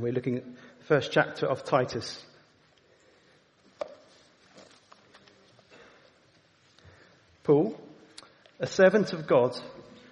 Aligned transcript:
We're 0.00 0.12
looking 0.12 0.36
at 0.36 0.44
the 0.44 0.84
first 0.84 1.10
chapter 1.10 1.44
of 1.46 1.64
Titus. 1.64 2.24
Paul, 7.42 7.76
a 8.60 8.66
servant 8.68 9.12
of 9.12 9.26
God 9.26 9.58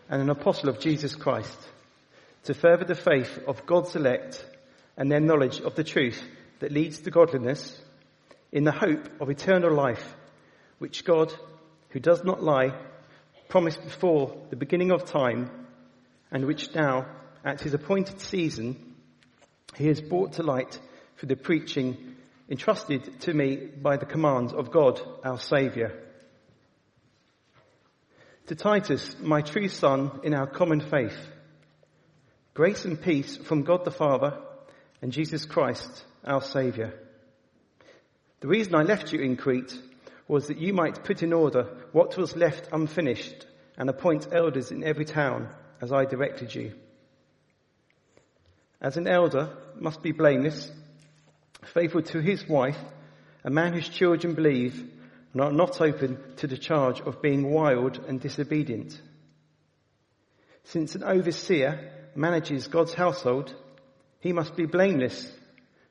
and 0.08 0.20
an 0.20 0.28
apostle 0.28 0.70
of 0.70 0.80
Jesus 0.80 1.14
Christ, 1.14 1.56
to 2.44 2.54
further 2.54 2.84
the 2.84 2.96
faith 2.96 3.38
of 3.46 3.64
God's 3.64 3.94
elect 3.94 4.44
and 4.96 5.08
their 5.08 5.20
knowledge 5.20 5.60
of 5.60 5.76
the 5.76 5.84
truth 5.84 6.20
that 6.58 6.72
leads 6.72 6.98
to 7.00 7.12
godliness, 7.12 7.80
in 8.50 8.64
the 8.64 8.72
hope 8.72 9.08
of 9.20 9.30
eternal 9.30 9.72
life, 9.72 10.16
which 10.80 11.04
God, 11.04 11.32
who 11.90 12.00
does 12.00 12.24
not 12.24 12.42
lie, 12.42 12.76
promised 13.48 13.84
before 13.84 14.36
the 14.50 14.56
beginning 14.56 14.90
of 14.90 15.04
time, 15.04 15.48
and 16.32 16.44
which 16.44 16.74
now, 16.74 17.06
at 17.44 17.60
his 17.60 17.72
appointed 17.72 18.20
season, 18.20 18.95
he 19.74 19.88
is 19.88 20.00
brought 20.00 20.34
to 20.34 20.42
light 20.42 20.78
through 21.16 21.28
the 21.28 21.36
preaching 21.36 22.16
entrusted 22.48 23.20
to 23.20 23.34
me 23.34 23.56
by 23.56 23.96
the 23.96 24.06
commands 24.06 24.52
of 24.52 24.70
God, 24.70 25.00
our 25.24 25.38
Saviour. 25.38 25.92
To 28.46 28.54
Titus, 28.54 29.16
my 29.20 29.42
true 29.42 29.68
son 29.68 30.20
in 30.22 30.32
our 30.32 30.46
common 30.46 30.80
faith, 30.80 31.18
grace 32.54 32.84
and 32.84 33.00
peace 33.00 33.36
from 33.36 33.64
God 33.64 33.84
the 33.84 33.90
Father 33.90 34.38
and 35.02 35.12
Jesus 35.12 35.44
Christ, 35.44 36.04
our 36.24 36.40
Saviour. 36.40 36.94
The 38.40 38.48
reason 38.48 38.74
I 38.74 38.82
left 38.82 39.12
you 39.12 39.20
in 39.20 39.36
Crete 39.36 39.76
was 40.28 40.46
that 40.46 40.58
you 40.58 40.72
might 40.72 41.04
put 41.04 41.22
in 41.22 41.32
order 41.32 41.64
what 41.92 42.16
was 42.16 42.36
left 42.36 42.68
unfinished 42.72 43.46
and 43.76 43.90
appoint 43.90 44.28
elders 44.32 44.70
in 44.70 44.84
every 44.84 45.04
town 45.04 45.48
as 45.80 45.92
I 45.92 46.04
directed 46.04 46.54
you. 46.54 46.74
As 48.80 48.96
an 48.96 49.06
elder 49.08 49.50
must 49.78 50.02
be 50.02 50.12
blameless, 50.12 50.70
faithful 51.64 52.02
to 52.02 52.20
his 52.20 52.46
wife, 52.48 52.78
a 53.44 53.50
man 53.50 53.72
whose 53.72 53.88
children 53.88 54.34
believe 54.34 54.92
and 55.32 55.42
are 55.42 55.52
not 55.52 55.80
open 55.80 56.18
to 56.36 56.46
the 56.46 56.56
charge 56.58 57.00
of 57.00 57.22
being 57.22 57.50
wild 57.50 57.98
and 58.08 58.20
disobedient. 58.20 59.00
Since 60.64 60.94
an 60.94 61.04
overseer 61.04 61.92
manages 62.14 62.68
God's 62.68 62.94
household, 62.94 63.54
he 64.20 64.32
must 64.32 64.56
be 64.56 64.66
blameless, 64.66 65.30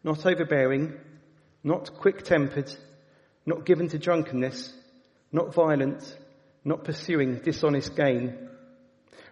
not 0.03 0.25
overbearing, 0.25 0.93
not 1.63 1.97
quick-tempered, 1.97 2.71
not 3.45 3.65
given 3.65 3.87
to 3.89 3.99
drunkenness, 3.99 4.73
not 5.31 5.53
violent, 5.53 6.03
not 6.63 6.83
pursuing 6.83 7.39
dishonest 7.39 7.95
gain. 7.95 8.49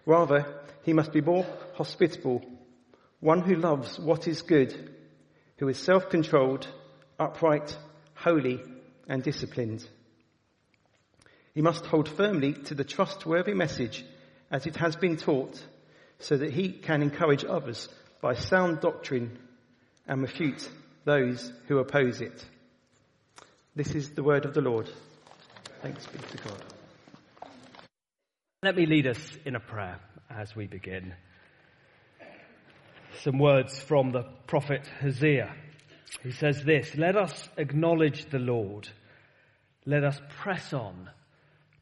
Rather, 0.06 0.62
he 0.84 0.92
must 0.92 1.12
be 1.12 1.20
more 1.20 1.46
hospitable, 1.74 2.42
one 3.24 3.40
who 3.40 3.54
loves 3.54 3.98
what 3.98 4.28
is 4.28 4.42
good, 4.42 4.90
who 5.56 5.66
is 5.66 5.78
self-controlled, 5.78 6.68
upright, 7.18 7.74
holy, 8.12 8.60
and 9.08 9.22
disciplined. 9.22 9.82
He 11.54 11.62
must 11.62 11.86
hold 11.86 12.06
firmly 12.06 12.52
to 12.52 12.74
the 12.74 12.84
trustworthy 12.84 13.54
message 13.54 14.04
as 14.50 14.66
it 14.66 14.76
has 14.76 14.94
been 14.96 15.16
taught 15.16 15.58
so 16.18 16.36
that 16.36 16.52
he 16.52 16.68
can 16.68 17.00
encourage 17.00 17.46
others 17.46 17.88
by 18.20 18.34
sound 18.34 18.82
doctrine 18.82 19.38
and 20.06 20.20
refute 20.20 20.68
those 21.06 21.50
who 21.66 21.78
oppose 21.78 22.20
it. 22.20 22.44
This 23.74 23.94
is 23.94 24.10
the 24.10 24.22
word 24.22 24.44
of 24.44 24.52
the 24.52 24.60
Lord. 24.60 24.90
Thanks 25.80 26.06
be 26.08 26.18
to 26.18 26.36
God. 26.46 26.62
Let 28.62 28.76
me 28.76 28.84
lead 28.84 29.06
us 29.06 29.38
in 29.46 29.56
a 29.56 29.60
prayer 29.60 29.98
as 30.28 30.54
we 30.54 30.66
begin. 30.66 31.14
Some 33.22 33.38
words 33.38 33.78
from 33.78 34.10
the 34.10 34.24
prophet 34.46 34.86
Hosea. 35.00 35.54
He 36.22 36.32
says 36.32 36.62
this, 36.64 36.94
let 36.96 37.16
us 37.16 37.48
acknowledge 37.56 38.26
the 38.26 38.38
Lord. 38.38 38.88
Let 39.86 40.04
us 40.04 40.20
press 40.40 40.72
on 40.72 41.10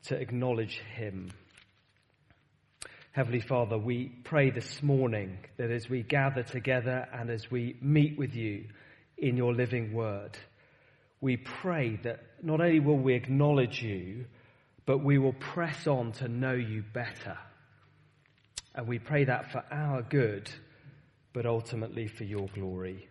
to 0.04 0.16
acknowledge 0.16 0.78
him. 0.94 1.30
Heavenly 3.12 3.40
Father, 3.40 3.78
we 3.78 4.08
pray 4.24 4.50
this 4.50 4.82
morning 4.82 5.38
that 5.56 5.70
as 5.70 5.88
we 5.88 6.02
gather 6.02 6.42
together 6.42 7.06
and 7.12 7.30
as 7.30 7.50
we 7.50 7.76
meet 7.80 8.18
with 8.18 8.34
you 8.34 8.66
in 9.16 9.36
your 9.36 9.54
living 9.54 9.92
word, 9.92 10.38
we 11.20 11.36
pray 11.36 11.98
that 12.04 12.20
not 12.42 12.60
only 12.60 12.80
will 12.80 12.98
we 12.98 13.14
acknowledge 13.14 13.82
you, 13.82 14.26
but 14.86 14.98
we 14.98 15.18
will 15.18 15.34
press 15.34 15.86
on 15.86 16.12
to 16.12 16.28
know 16.28 16.54
you 16.54 16.82
better. 16.92 17.38
And 18.74 18.86
we 18.86 18.98
pray 18.98 19.24
that 19.24 19.52
for 19.52 19.62
our 19.70 20.02
good, 20.02 20.50
but 21.32 21.46
ultimately 21.46 22.08
for 22.08 22.24
your 22.24 22.48
glory. 22.54 23.08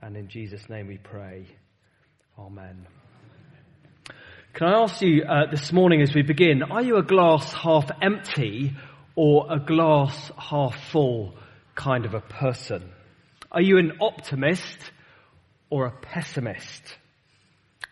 And 0.00 0.16
in 0.16 0.28
Jesus' 0.28 0.68
name 0.68 0.88
we 0.88 0.98
pray. 0.98 1.46
Amen. 2.38 2.86
Can 4.54 4.68
I 4.68 4.82
ask 4.82 5.02
you 5.02 5.24
uh, 5.24 5.50
this 5.50 5.72
morning 5.72 6.00
as 6.00 6.14
we 6.14 6.22
begin, 6.22 6.62
are 6.62 6.82
you 6.82 6.96
a 6.96 7.02
glass 7.02 7.52
half 7.52 7.90
empty 8.00 8.74
or 9.16 9.46
a 9.52 9.58
glass 9.58 10.30
half 10.36 10.76
full 10.92 11.34
kind 11.74 12.04
of 12.04 12.14
a 12.14 12.20
person? 12.20 12.90
Are 13.50 13.62
you 13.62 13.78
an 13.78 13.98
optimist 14.00 14.78
or 15.70 15.86
a 15.86 15.90
pessimist? 15.90 16.82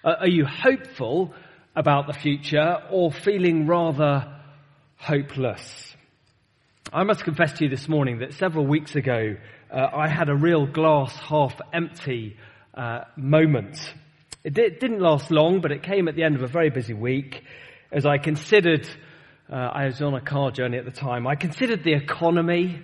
Uh, 0.04 0.14
are 0.20 0.28
you 0.28 0.44
hopeful 0.44 1.34
about 1.74 2.06
the 2.06 2.12
future 2.12 2.78
or 2.90 3.10
feeling 3.10 3.66
rather 3.66 4.40
hopeless? 4.96 5.91
I 6.94 7.04
must 7.04 7.24
confess 7.24 7.54
to 7.54 7.64
you 7.64 7.70
this 7.70 7.88
morning 7.88 8.18
that 8.18 8.34
several 8.34 8.66
weeks 8.66 8.96
ago 8.96 9.36
uh, 9.70 9.88
I 9.94 10.08
had 10.08 10.28
a 10.28 10.34
real 10.34 10.66
glass 10.66 11.10
half 11.16 11.58
empty 11.72 12.36
uh, 12.74 13.04
moment. 13.16 13.78
It 14.44 14.52
didn't 14.52 15.00
last 15.00 15.30
long, 15.30 15.62
but 15.62 15.72
it 15.72 15.82
came 15.82 16.06
at 16.06 16.16
the 16.16 16.22
end 16.22 16.36
of 16.36 16.42
a 16.42 16.46
very 16.46 16.68
busy 16.68 16.92
week 16.92 17.44
as 17.90 18.04
I 18.04 18.18
considered, 18.18 18.86
uh, 19.50 19.54
I 19.54 19.86
was 19.86 20.02
on 20.02 20.12
a 20.12 20.20
car 20.20 20.50
journey 20.50 20.76
at 20.76 20.84
the 20.84 20.90
time, 20.90 21.26
I 21.26 21.34
considered 21.34 21.82
the 21.82 21.94
economy, 21.94 22.82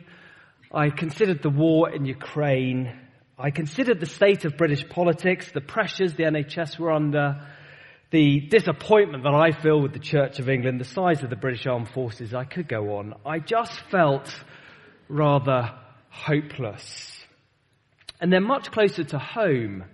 I 0.72 0.88
considered 0.88 1.42
the 1.42 1.50
war 1.50 1.90
in 1.90 2.06
Ukraine, 2.06 2.98
I 3.38 3.50
considered 3.50 4.00
the 4.00 4.06
state 4.06 4.46
of 4.46 4.56
British 4.56 4.88
politics, 4.88 5.52
the 5.52 5.60
pressures 5.60 6.14
the 6.14 6.22
NHS 6.22 6.78
were 6.78 6.92
under, 6.92 7.46
the 8.10 8.40
disappointment 8.40 9.24
that 9.24 9.34
I 9.34 9.52
feel 9.52 9.80
with 9.80 9.92
the 9.92 9.98
Church 9.98 10.38
of 10.38 10.48
England, 10.48 10.80
the 10.80 10.84
size 10.84 11.22
of 11.22 11.30
the 11.30 11.36
British 11.36 11.66
Armed 11.66 11.90
Forces, 11.90 12.32
I 12.32 12.44
could 12.44 12.68
go 12.68 12.96
on. 12.96 13.14
I 13.26 13.38
just 13.38 13.78
felt 13.90 14.34
rather 15.08 15.74
hopeless. 16.08 17.14
And 18.20 18.32
then 18.32 18.44
much 18.44 18.70
closer 18.70 19.04
to 19.04 19.18
home, 19.18 19.84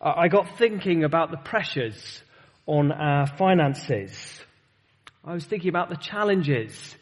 I 0.00 0.28
got 0.28 0.58
thinking 0.58 1.04
about 1.04 1.30
the 1.30 1.38
pressures 1.38 2.22
on 2.66 2.92
our 2.92 3.26
finances. 3.26 4.12
I 5.24 5.32
was 5.32 5.44
thinking 5.44 5.70
about 5.70 5.88
the 5.88 5.96
challenges 5.96 6.94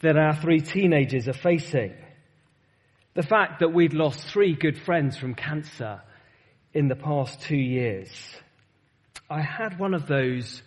that 0.00 0.16
our 0.16 0.34
three 0.34 0.60
teenagers 0.60 1.28
are 1.28 1.34
facing. 1.34 1.94
The 3.14 3.22
fact 3.22 3.60
that 3.60 3.72
we'd 3.72 3.92
lost 3.92 4.24
three 4.28 4.54
good 4.54 4.78
friends 4.78 5.16
from 5.16 5.34
cancer 5.34 6.00
in 6.72 6.86
the 6.86 6.94
past 6.94 7.42
two 7.42 7.56
years. 7.56 8.08
I 9.30 9.42
had 9.42 9.78
one 9.78 9.94
of 9.94 10.08
those 10.08 10.60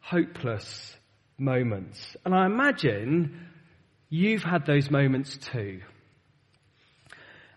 hopeless 0.00 0.96
moments. 1.38 2.16
And 2.24 2.34
I 2.34 2.46
imagine 2.46 3.46
you've 4.08 4.42
had 4.42 4.66
those 4.66 4.90
moments 4.90 5.36
too. 5.36 5.82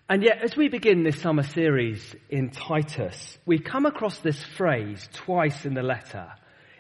And 0.07 0.21
yet, 0.21 0.43
as 0.43 0.55
we 0.55 0.69
begin 0.69 1.03
this 1.03 1.19
summer 1.19 1.41
series 1.41 2.15
in 2.29 2.51
Titus, 2.51 3.39
we 3.47 3.57
come 3.57 3.87
across 3.87 4.19
this 4.19 4.41
phrase 4.43 5.09
twice 5.13 5.65
in 5.65 5.73
the 5.73 5.81
letter. 5.81 6.27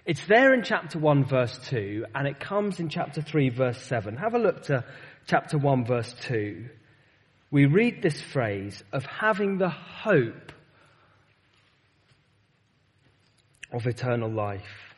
It's 0.05 0.23
there 0.27 0.53
in 0.53 0.61
chapter 0.61 0.99
1 0.99 1.25
verse 1.25 1.57
2, 1.69 2.05
and 2.13 2.27
it 2.27 2.39
comes 2.39 2.79
in 2.79 2.89
chapter 2.89 3.23
3 3.23 3.49
verse 3.49 3.81
7. 3.81 4.15
Have 4.17 4.35
a 4.35 4.39
look 4.39 4.61
to 4.65 4.85
chapter 5.25 5.57
1 5.57 5.85
verse 5.85 6.13
2. 6.21 6.69
We 7.49 7.65
read 7.65 8.03
this 8.03 8.21
phrase 8.21 8.83
of 8.91 9.03
having 9.07 9.57
the 9.57 9.69
hope 9.69 10.51
of 13.75 13.85
eternal 13.85 14.31
life. 14.31 14.95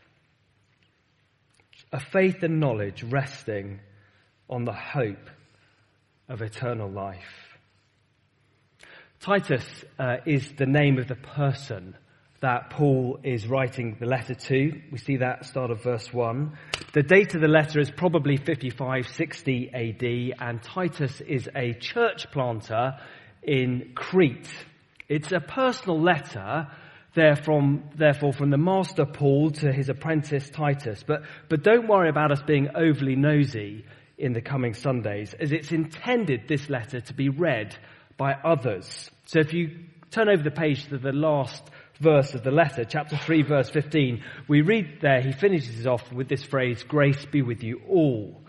A 1.91 1.99
faith 1.99 2.43
and 2.43 2.59
knowledge 2.59 3.03
resting 3.03 3.79
on 4.49 4.65
the 4.65 4.73
hope 4.73 5.29
of 6.29 6.41
eternal 6.41 6.89
life. 6.89 7.57
Titus 9.19 9.65
uh, 9.97 10.17
is 10.25 10.51
the 10.57 10.65
name 10.65 10.99
of 10.99 11.07
the 11.07 11.15
person 11.15 11.95
that 12.39 12.69
Paul 12.69 13.19
is 13.23 13.47
writing 13.47 13.97
the 13.99 14.05
letter 14.05 14.35
to. 14.35 14.81
We 14.91 14.99
see 14.99 15.17
that 15.17 15.45
start 15.45 15.71
of 15.71 15.81
verse 15.81 16.13
1. 16.13 16.55
The 16.93 17.01
date 17.01 17.33
of 17.33 17.41
the 17.41 17.47
letter 17.47 17.79
is 17.79 17.89
probably 17.89 18.37
55, 18.37 19.07
60 19.07 19.71
AD, 19.73 20.47
and 20.47 20.61
Titus 20.61 21.19
is 21.21 21.49
a 21.55 21.73
church 21.73 22.29
planter 22.31 22.99
in 23.41 23.93
Crete. 23.95 24.49
It's 25.09 25.31
a 25.31 25.39
personal 25.39 25.99
letter, 25.99 26.67
therefore, 27.17 27.79
therefore 27.95 28.31
from 28.31 28.51
the 28.51 28.57
master 28.57 29.05
Paul 29.05 29.49
to 29.51 29.73
his 29.73 29.89
apprentice 29.89 30.49
Titus. 30.49 31.03
But, 31.05 31.23
but 31.49 31.63
don't 31.63 31.87
worry 31.87 32.09
about 32.09 32.31
us 32.31 32.41
being 32.43 32.69
overly 32.75 33.15
nosy 33.15 33.85
in 34.19 34.33
the 34.33 34.41
coming 34.41 34.75
Sundays, 34.75 35.33
as 35.33 35.51
it's 35.51 35.71
intended 35.71 36.47
this 36.47 36.69
letter 36.69 37.01
to 37.01 37.13
be 37.13 37.29
read 37.29 37.75
by 38.17 38.33
others. 38.33 39.09
So 39.25 39.39
if 39.39 39.51
you 39.51 39.79
turn 40.11 40.29
over 40.29 40.43
the 40.43 40.51
page 40.51 40.87
to 40.89 40.97
the 40.97 41.11
last 41.11 41.63
verse 41.99 42.35
of 42.35 42.43
the 42.43 42.51
letter, 42.51 42.85
chapter 42.85 43.17
3, 43.17 43.41
verse 43.41 43.69
15, 43.71 44.23
we 44.47 44.61
read 44.61 44.99
there, 45.01 45.21
he 45.21 45.31
finishes 45.31 45.87
off 45.87 46.11
with 46.13 46.29
this 46.29 46.43
phrase, 46.43 46.83
grace 46.83 47.25
be 47.25 47.41
with 47.41 47.63
you 47.63 47.81
all. 47.89 48.41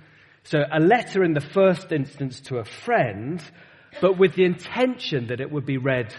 So 0.45 0.59
a 0.71 0.81
letter 0.81 1.25
in 1.25 1.33
the 1.33 1.41
first 1.41 1.91
instance 1.91 2.41
to 2.43 2.59
a 2.59 2.65
friend, 2.65 3.43
but 4.03 4.19
with 4.19 4.35
the 4.35 4.45
intention 4.45 5.29
that 5.29 5.41
it 5.41 5.51
would 5.51 5.67
be 5.67 5.79
read 5.79 6.15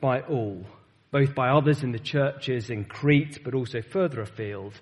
by 0.00 0.20
all, 0.20 0.64
both 1.12 1.34
by 1.34 1.50
others 1.50 1.84
in 1.84 1.92
the 1.92 1.98
churches 1.98 2.70
in 2.70 2.84
Crete, 2.84 3.44
but 3.44 3.54
also 3.54 3.82
further 3.82 4.22
afield 4.22 4.72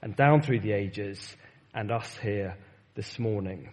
and 0.00 0.16
down 0.16 0.40
through 0.40 0.60
the 0.60 0.72
ages, 0.72 1.36
and 1.74 1.90
us 1.90 2.16
here 2.22 2.56
this 2.94 3.18
morning. 3.18 3.68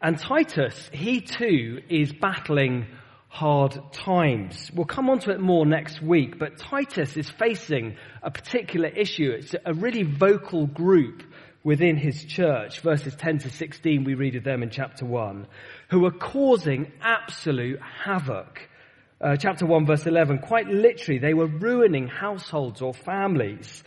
And 0.00 0.16
Titus, 0.18 0.88
he 0.92 1.20
too 1.20 1.82
is 1.88 2.12
battling 2.12 2.86
hard 3.28 3.78
times. 3.92 4.70
We'll 4.72 4.86
come 4.86 5.10
on 5.10 5.18
to 5.20 5.30
it 5.30 5.40
more 5.40 5.66
next 5.66 6.00
week, 6.00 6.38
but 6.38 6.58
Titus 6.58 7.16
is 7.16 7.28
facing 7.28 7.96
a 8.22 8.30
particular 8.30 8.88
issue. 8.88 9.30
It's 9.30 9.54
a 9.64 9.74
really 9.74 10.02
vocal 10.02 10.66
group 10.66 11.22
within 11.62 11.96
his 11.96 12.24
church. 12.24 12.80
Verses 12.80 13.14
10 13.16 13.38
to 13.38 13.50
16, 13.50 14.04
we 14.04 14.14
read 14.14 14.36
of 14.36 14.44
them 14.44 14.62
in 14.62 14.70
chapter 14.70 15.04
1, 15.04 15.46
who 15.90 16.06
are 16.06 16.12
causing 16.12 16.92
absolute 17.00 17.80
havoc. 17.80 18.68
Uh, 19.20 19.36
chapter 19.36 19.66
1 19.66 19.84
verse 19.84 20.06
11, 20.06 20.38
quite 20.38 20.68
literally, 20.68 21.18
they 21.18 21.34
were 21.34 21.48
ruining 21.48 22.06
households 22.06 22.80
or 22.80 22.94
families 22.94 23.82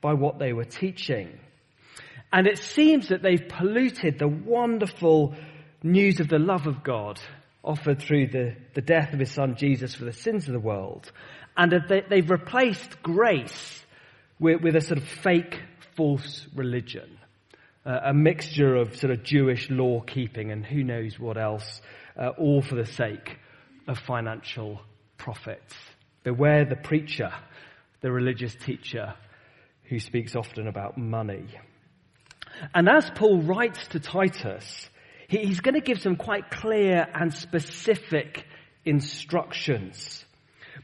by 0.00 0.12
what 0.12 0.38
they 0.38 0.52
were 0.52 0.64
teaching. 0.64 1.40
And 2.32 2.46
it 2.46 2.58
seems 2.58 3.08
that 3.08 3.20
they've 3.20 3.48
polluted 3.48 4.18
the 4.18 4.28
wonderful 4.28 5.34
news 5.82 6.20
of 6.20 6.28
the 6.28 6.38
love 6.38 6.68
of 6.68 6.84
God 6.84 7.20
offered 7.64 8.00
through 8.00 8.28
the, 8.28 8.54
the 8.74 8.80
death 8.80 9.12
of 9.12 9.18
his 9.18 9.32
son 9.32 9.56
Jesus 9.56 9.96
for 9.96 10.04
the 10.04 10.12
sins 10.12 10.46
of 10.46 10.52
the 10.52 10.60
world. 10.60 11.10
And 11.56 11.72
they, 11.88 12.20
have 12.20 12.30
replaced 12.30 13.02
grace 13.02 13.84
with, 14.38 14.60
with, 14.62 14.76
a 14.76 14.80
sort 14.80 14.98
of 14.98 15.08
fake, 15.08 15.60
false 15.96 16.46
religion. 16.54 17.18
Uh, 17.84 18.00
a 18.04 18.14
mixture 18.14 18.76
of 18.76 18.96
sort 18.96 19.12
of 19.12 19.24
Jewish 19.24 19.68
law 19.68 20.00
keeping 20.00 20.52
and 20.52 20.64
who 20.64 20.84
knows 20.84 21.18
what 21.18 21.36
else, 21.36 21.80
uh, 22.16 22.28
all 22.38 22.62
for 22.62 22.76
the 22.76 22.86
sake 22.86 23.38
of 23.86 23.98
financial 23.98 24.80
profits. 25.18 25.74
Beware 26.22 26.64
the 26.64 26.76
preacher, 26.76 27.32
the 28.00 28.10
religious 28.10 28.54
teacher 28.54 29.14
who 29.84 29.98
speaks 29.98 30.34
often 30.34 30.66
about 30.66 30.98
money. 30.98 31.46
And 32.74 32.88
as 32.88 33.10
Paul 33.14 33.42
writes 33.42 33.86
to 33.88 34.00
Titus, 34.00 34.88
he's 35.28 35.60
going 35.60 35.74
to 35.74 35.80
give 35.80 36.00
some 36.00 36.16
quite 36.16 36.50
clear 36.50 37.06
and 37.14 37.32
specific 37.32 38.44
instructions. 38.84 40.24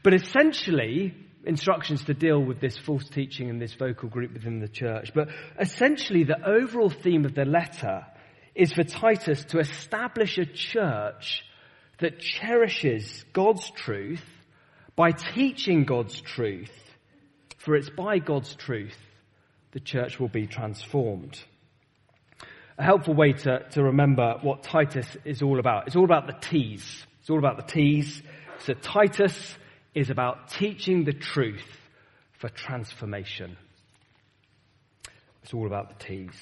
But 0.03 0.13
essentially, 0.13 1.13
instructions 1.45 2.03
to 2.05 2.13
deal 2.13 2.39
with 2.39 2.59
this 2.59 2.77
false 2.77 3.07
teaching 3.09 3.49
and 3.49 3.61
this 3.61 3.73
vocal 3.73 4.09
group 4.09 4.33
within 4.33 4.59
the 4.59 4.67
church. 4.67 5.11
But 5.13 5.29
essentially, 5.59 6.23
the 6.23 6.45
overall 6.45 6.89
theme 6.89 7.25
of 7.25 7.35
the 7.35 7.45
letter 7.45 8.05
is 8.55 8.71
for 8.71 8.83
Titus 8.83 9.43
to 9.45 9.59
establish 9.59 10.37
a 10.37 10.45
church 10.45 11.43
that 11.99 12.19
cherishes 12.19 13.23
God's 13.33 13.69
truth 13.71 14.23
by 14.95 15.11
teaching 15.11 15.85
God's 15.85 16.19
truth, 16.19 16.71
for 17.57 17.75
it's 17.75 17.89
by 17.89 18.19
God's 18.19 18.55
truth 18.55 18.97
the 19.71 19.79
church 19.79 20.19
will 20.19 20.29
be 20.29 20.47
transformed 20.47 21.39
a 22.77 22.83
helpful 22.83 23.13
way 23.13 23.33
to, 23.33 23.59
to 23.71 23.83
remember 23.83 24.37
what 24.41 24.63
Titus 24.63 25.07
is 25.25 25.41
all 25.41 25.59
about. 25.59 25.87
It's 25.87 25.95
all 25.95 26.05
about 26.05 26.27
the 26.27 26.33
T's. 26.33 27.05
It's 27.21 27.29
all 27.29 27.39
about 27.39 27.57
the 27.57 27.71
T's. 27.71 28.21
So 28.59 28.73
Titus 28.73 29.55
is 29.93 30.09
about 30.09 30.49
teaching 30.49 31.03
the 31.03 31.13
truth 31.13 31.65
for 32.39 32.49
transformation. 32.49 33.57
It's 35.43 35.53
all 35.53 35.67
about 35.67 35.97
the 35.99 36.05
T's. 36.05 36.33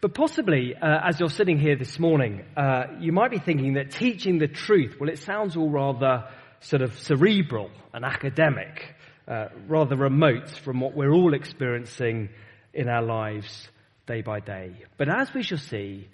But 0.00 0.14
possibly, 0.14 0.74
uh, 0.74 1.00
as 1.08 1.18
you're 1.18 1.30
sitting 1.30 1.58
here 1.58 1.76
this 1.76 1.98
morning, 1.98 2.44
uh, 2.56 2.84
you 3.00 3.12
might 3.12 3.30
be 3.30 3.38
thinking 3.38 3.74
that 3.74 3.90
teaching 3.90 4.38
the 4.38 4.48
truth, 4.48 4.96
well, 5.00 5.10
it 5.10 5.18
sounds 5.18 5.56
all 5.56 5.70
rather 5.70 6.28
sort 6.60 6.82
of 6.82 6.98
cerebral 6.98 7.70
and 7.92 8.04
academic, 8.04 8.94
uh, 9.28 9.46
rather 9.66 9.96
remote 9.96 10.48
from 10.48 10.80
what 10.80 10.94
we're 10.94 11.12
all 11.12 11.34
experiencing 11.34 12.28
in 12.72 12.88
our 12.88 13.02
lives 13.02 13.68
day 14.06 14.22
by 14.22 14.40
day. 14.40 14.72
But 14.96 15.08
as 15.08 15.32
we 15.34 15.42
shall 15.42 15.58
see, 15.58 16.08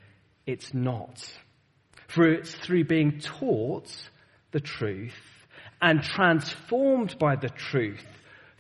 it's 0.47 0.73
not. 0.73 1.23
For 2.09 2.27
it's 2.29 2.55
through 2.55 2.85
being 2.85 3.21
taught 3.21 3.91
the 4.53 4.61
truth 4.61 5.19
and 5.81 6.03
transformed 6.03 7.19
by 7.19 7.37
the 7.37 7.49
truth 7.49 8.07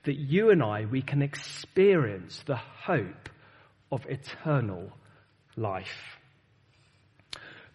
that 0.04 0.18
you 0.18 0.50
and 0.50 0.62
I, 0.62 0.84
we 0.84 1.02
can 1.02 1.22
experience 1.22 2.42
the 2.46 2.56
hope 2.56 3.28
of 3.92 4.04
eternal 4.06 4.90
life. 5.56 6.18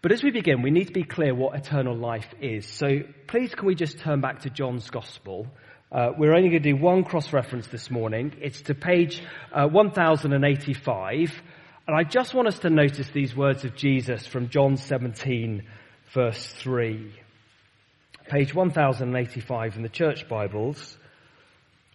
But 0.01 0.11
as 0.11 0.21
we 0.23 0.31
begin, 0.31 0.61
we 0.61 0.71
need 0.71 0.87
to 0.87 0.93
be 0.93 1.03
clear 1.03 1.33
what 1.33 1.55
eternal 1.55 1.95
life 1.95 2.27
is. 2.41 2.65
So 2.65 2.99
please 3.27 3.55
can 3.55 3.65
we 3.65 3.75
just 3.75 3.99
turn 3.99 4.19
back 4.19 4.41
to 4.41 4.49
John's 4.49 4.89
Gospel 4.89 5.47
uh, 5.89 6.11
we're 6.17 6.35
only 6.35 6.49
going 6.49 6.63
to 6.63 6.73
do 6.73 6.75
one 6.75 7.05
cross 7.05 7.31
reference 7.31 7.67
this 7.67 7.89
morning. 7.89 8.33
It's 8.41 8.61
to 8.63 8.75
page 8.75 9.23
uh, 9.53 9.67
1085. 9.67 11.41
And 11.87 11.95
I 11.95 12.03
just 12.03 12.33
want 12.33 12.49
us 12.49 12.59
to 12.59 12.69
notice 12.69 13.09
these 13.11 13.33
words 13.33 13.63
of 13.63 13.73
Jesus 13.73 14.27
from 14.27 14.49
John 14.49 14.75
17, 14.75 15.63
verse 16.13 16.45
3. 16.59 17.13
Page 18.27 18.53
1085 18.53 19.77
in 19.77 19.83
the 19.83 19.87
Church 19.87 20.27
Bibles. 20.27 20.97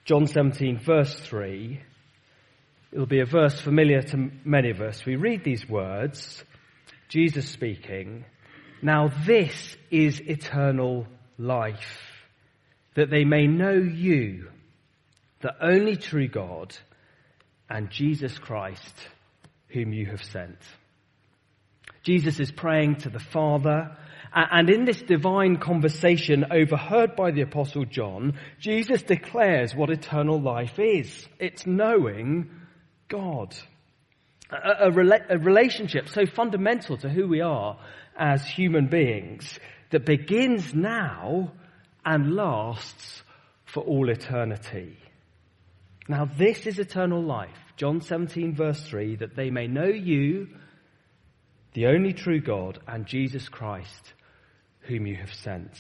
John 0.06 0.26
17, 0.26 0.78
verse 0.78 1.14
3. 1.14 1.82
It'll 2.92 3.06
be 3.06 3.20
a 3.20 3.26
verse 3.26 3.58
familiar 3.58 4.02
to 4.02 4.30
many 4.44 4.68
of 4.68 4.82
us. 4.82 5.06
We 5.06 5.16
read 5.16 5.44
these 5.44 5.66
words, 5.66 6.44
Jesus 7.08 7.48
speaking, 7.48 8.26
Now 8.82 9.10
this 9.24 9.76
is 9.90 10.20
eternal 10.20 11.06
life 11.38 11.98
that 12.94 13.08
they 13.08 13.24
may 13.24 13.46
know 13.46 13.72
you, 13.72 14.50
the 15.40 15.54
only 15.64 15.96
true 15.96 16.28
God, 16.28 16.76
and 17.70 17.88
Jesus 17.88 18.38
Christ, 18.38 18.94
whom 19.68 19.94
you 19.94 20.04
have 20.06 20.22
sent. 20.22 20.58
Jesus 22.02 22.40
is 22.40 22.50
praying 22.50 22.96
to 22.96 23.08
the 23.08 23.18
Father, 23.18 23.96
and 24.34 24.68
in 24.68 24.84
this 24.84 25.00
divine 25.00 25.56
conversation 25.56 26.44
overheard 26.50 27.16
by 27.16 27.30
the 27.30 27.40
Apostle 27.40 27.86
John, 27.86 28.38
Jesus 28.58 29.02
declares 29.02 29.74
what 29.74 29.88
eternal 29.88 30.38
life 30.38 30.78
is. 30.78 31.26
It's 31.38 31.66
knowing 31.66 32.50
God. 33.12 33.54
A, 34.50 34.86
a, 34.86 34.90
a, 35.28 35.38
relationship 35.38 36.08
so 36.08 36.24
fundamental 36.24 36.96
to 36.96 37.10
who 37.10 37.28
we 37.28 37.42
are 37.42 37.78
as 38.18 38.44
human 38.46 38.88
beings 38.88 39.58
that 39.90 40.06
begins 40.06 40.74
now 40.74 41.52
and 42.04 42.34
lasts 42.34 43.22
for 43.66 43.82
all 43.82 44.08
eternity. 44.08 44.96
Now 46.08 46.24
this 46.24 46.66
is 46.66 46.78
eternal 46.78 47.22
life. 47.22 47.56
John 47.76 48.00
17 48.00 48.54
verse 48.54 48.82
3, 48.82 49.16
that 49.16 49.36
they 49.36 49.50
may 49.50 49.66
know 49.66 49.86
you, 49.88 50.48
the 51.74 51.86
only 51.86 52.14
true 52.14 52.40
God, 52.40 52.80
and 52.88 53.06
Jesus 53.06 53.48
Christ, 53.48 54.14
whom 54.80 55.06
you 55.06 55.16
have 55.16 55.34
sent. 55.34 55.70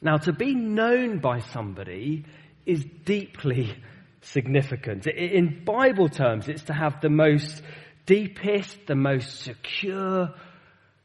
Now 0.00 0.18
to 0.18 0.32
be 0.32 0.54
known 0.54 1.18
by 1.18 1.40
somebody 1.40 2.24
is 2.66 2.84
deeply 3.04 3.76
significant. 4.22 5.06
In 5.06 5.64
Bible 5.64 6.08
terms, 6.08 6.48
it's 6.48 6.64
to 6.64 6.72
have 6.72 7.00
the 7.00 7.10
most 7.10 7.62
deepest, 8.06 8.86
the 8.86 8.94
most 8.94 9.40
secure, 9.40 10.30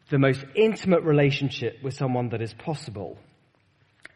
the 0.10 0.20
most 0.20 0.44
intimate 0.56 1.04
relationship 1.04 1.78
with 1.84 1.94
someone 1.94 2.30
that 2.30 2.42
is 2.42 2.54
possible. 2.54 3.18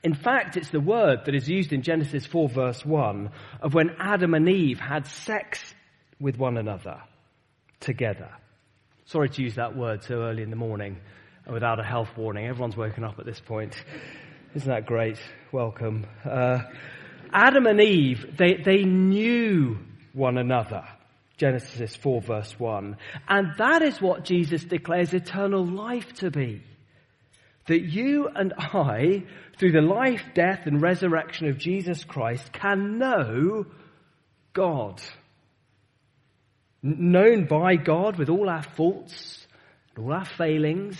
In 0.03 0.13
fact, 0.15 0.57
it's 0.57 0.69
the 0.69 0.79
word 0.79 1.25
that 1.25 1.35
is 1.35 1.47
used 1.47 1.73
in 1.73 1.83
Genesis 1.83 2.25
4 2.25 2.49
verse 2.49 2.83
1 2.85 3.29
of 3.61 3.73
when 3.73 3.91
Adam 3.99 4.33
and 4.33 4.49
Eve 4.49 4.79
had 4.79 5.05
sex 5.05 5.75
with 6.19 6.37
one 6.37 6.57
another 6.57 7.01
together. 7.79 8.29
Sorry 9.05 9.29
to 9.29 9.43
use 9.43 9.55
that 9.55 9.75
word 9.75 10.03
so 10.03 10.21
early 10.23 10.41
in 10.41 10.49
the 10.49 10.55
morning 10.55 10.97
without 11.51 11.79
a 11.79 11.83
health 11.83 12.09
warning. 12.17 12.47
Everyone's 12.47 12.77
woken 12.77 13.03
up 13.03 13.19
at 13.19 13.25
this 13.25 13.39
point. 13.39 13.75
Isn't 14.55 14.69
that 14.69 14.85
great? 14.85 15.19
Welcome. 15.51 16.05
Uh, 16.25 16.59
Adam 17.33 17.65
and 17.65 17.81
Eve, 17.81 18.37
they, 18.37 18.55
they 18.55 18.83
knew 18.83 19.77
one 20.13 20.37
another. 20.37 20.83
Genesis 21.37 21.95
4 21.95 22.21
verse 22.21 22.59
1. 22.59 22.97
And 23.27 23.53
that 23.57 23.81
is 23.81 24.01
what 24.01 24.25
Jesus 24.25 24.63
declares 24.63 25.13
eternal 25.13 25.65
life 25.65 26.13
to 26.15 26.29
be 26.29 26.61
that 27.67 27.81
you 27.81 28.27
and 28.27 28.53
I, 28.57 29.23
through 29.57 29.71
the 29.71 29.81
life, 29.81 30.23
death, 30.33 30.65
and 30.65 30.81
resurrection 30.81 31.47
of 31.47 31.57
Jesus 31.57 32.03
Christ, 32.03 32.51
can 32.51 32.97
know 32.97 33.65
God. 34.53 35.01
Known 36.81 37.45
by 37.45 37.75
God 37.75 38.17
with 38.17 38.29
all 38.29 38.49
our 38.49 38.63
faults 38.63 39.45
and 39.95 40.05
all 40.05 40.13
our 40.13 40.25
failings, 40.25 40.97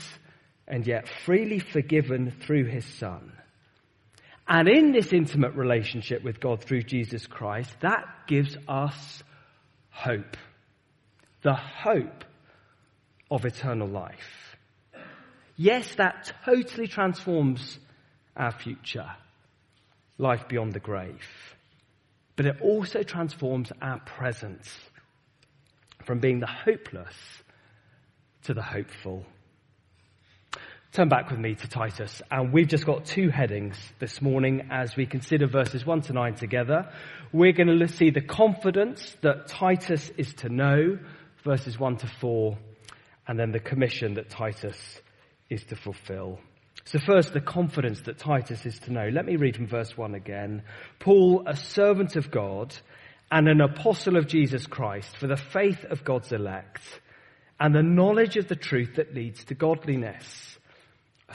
and 0.68 0.86
yet 0.86 1.10
freely 1.26 1.60
forgiven 1.60 2.32
through 2.40 2.66
His 2.66 2.86
Son. 2.86 3.34
And 4.48 4.68
in 4.68 4.92
this 4.92 5.14
intimate 5.14 5.56
relationship 5.56 6.24
with 6.24 6.40
God 6.40 6.64
through 6.64 6.84
Jesus 6.84 7.28
Christ, 7.28 7.72
that 7.82 8.06
gives 8.28 8.58
us 8.68 9.24
hope. 9.90 10.38
The 11.42 11.56
hope 11.56 12.26
of 13.30 13.46
eternal 13.46 13.88
life. 13.88 14.58
Yes, 15.56 15.96
that 15.96 16.34
totally 16.44 16.88
transforms 16.88 17.80
our 18.36 18.52
future, 18.52 19.10
life 20.18 20.48
beyond 20.48 20.74
the 20.74 20.80
grave. 20.80 21.28
But 22.36 22.46
it 22.46 22.62
also 22.62 23.04
transforms 23.04 23.72
our 23.82 24.00
present 24.00 24.62
from 26.06 26.20
being 26.20 26.40
the 26.40 26.48
hopeless 26.48 27.16
to 28.44 28.54
the 28.54 28.62
hopeful. 28.62 29.26
Turn 30.94 31.08
back 31.08 31.32
with 31.32 31.40
me 31.40 31.56
to 31.56 31.70
Titus, 31.70 32.22
and 32.30 32.52
we've 32.52 32.68
just 32.68 32.86
got 32.86 33.06
two 33.06 33.30
headings 33.30 33.78
this 34.00 34.22
morning 34.22 34.68
as 34.72 34.94
we 34.98 35.06
consider 35.06 35.48
verses 35.48 35.86
1 35.86 36.02
to 36.02 36.12
9 36.12 36.36
together. 36.36 36.92
We're 37.32 37.54
going 37.54 37.80
to 37.80 37.88
see 37.88 38.10
the 38.10 38.20
confidence 38.20 39.16
that 39.22 39.48
Titus 39.48 40.12
is 40.18 40.34
to 40.34 40.50
know, 40.50 41.00
verses 41.46 41.80
1 41.80 41.96
to 42.00 42.08
4, 42.08 42.58
and 43.26 43.40
then 43.40 43.54
the 43.54 43.62
commission 43.62 44.16
that 44.16 44.30
Titus 44.30 45.00
is 45.50 45.64
to 45.68 45.78
fulfill. 45.78 46.40
So 46.84 47.00
first, 47.00 47.32
the 47.32 47.40
confidence 47.40 48.02
that 48.02 48.18
Titus 48.18 48.66
is 48.66 48.78
to 48.80 48.92
know. 48.92 49.08
Let 49.08 49.26
me 49.26 49.38
read 49.38 49.56
from 49.56 49.68
verse 49.68 49.98
1 49.98 50.14
again. 50.14 50.64
Paul, 51.00 51.44
a 51.48 51.56
servant 51.56 52.18
of 52.18 52.32
God 52.32 52.76
and 53.32 53.48
an 53.48 53.62
apostle 53.62 54.18
of 54.18 54.28
Jesus 54.28 54.68
Christ 54.68 55.16
for 55.16 55.28
the 55.28 55.38
faith 55.38 55.86
of 55.86 56.04
God's 56.04 56.34
elect 56.34 56.82
and 57.62 57.74
the 57.74 57.82
knowledge 57.82 58.36
of 58.36 58.50
the 58.50 58.58
truth 58.58 58.96
that 58.96 59.16
leads 59.16 59.46
to 59.46 59.56
godliness 59.56 60.52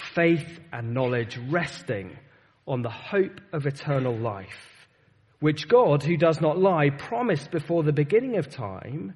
faith 0.00 0.60
and 0.72 0.94
knowledge 0.94 1.38
resting 1.48 2.16
on 2.66 2.82
the 2.82 2.90
hope 2.90 3.40
of 3.52 3.66
eternal 3.66 4.16
life, 4.16 4.86
which 5.40 5.68
God, 5.68 6.02
who 6.02 6.16
does 6.16 6.40
not 6.40 6.58
lie, 6.58 6.90
promised 6.90 7.50
before 7.50 7.82
the 7.82 7.92
beginning 7.92 8.36
of 8.38 8.48
time, 8.48 9.14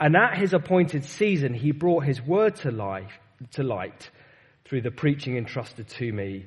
and 0.00 0.16
at 0.16 0.38
his 0.38 0.52
appointed 0.52 1.04
season 1.04 1.54
he 1.54 1.70
brought 1.70 2.04
his 2.04 2.20
word 2.20 2.56
to 2.56 2.70
life, 2.70 3.18
to 3.52 3.62
light 3.62 4.10
through 4.64 4.82
the 4.82 4.90
preaching 4.90 5.36
entrusted 5.36 5.88
to 5.88 6.12
me 6.12 6.46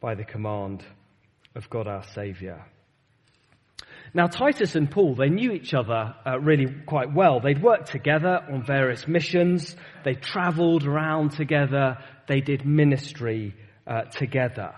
by 0.00 0.14
the 0.14 0.24
command 0.24 0.84
of 1.54 1.68
God 1.70 1.86
our 1.86 2.02
Saviour. 2.14 2.64
Now, 4.14 4.26
Titus 4.26 4.74
and 4.74 4.90
Paul, 4.90 5.14
they 5.14 5.28
knew 5.28 5.52
each 5.52 5.74
other 5.74 6.14
uh, 6.26 6.40
really 6.40 6.66
quite 6.86 7.12
well. 7.12 7.40
They'd 7.40 7.62
worked 7.62 7.90
together 7.90 8.40
on 8.50 8.64
various 8.64 9.06
missions. 9.06 9.76
They 10.04 10.14
traveled 10.14 10.84
around 10.84 11.32
together. 11.32 11.98
They 12.28 12.40
did 12.40 12.64
ministry 12.64 13.54
uh, 13.86 14.02
together. 14.02 14.74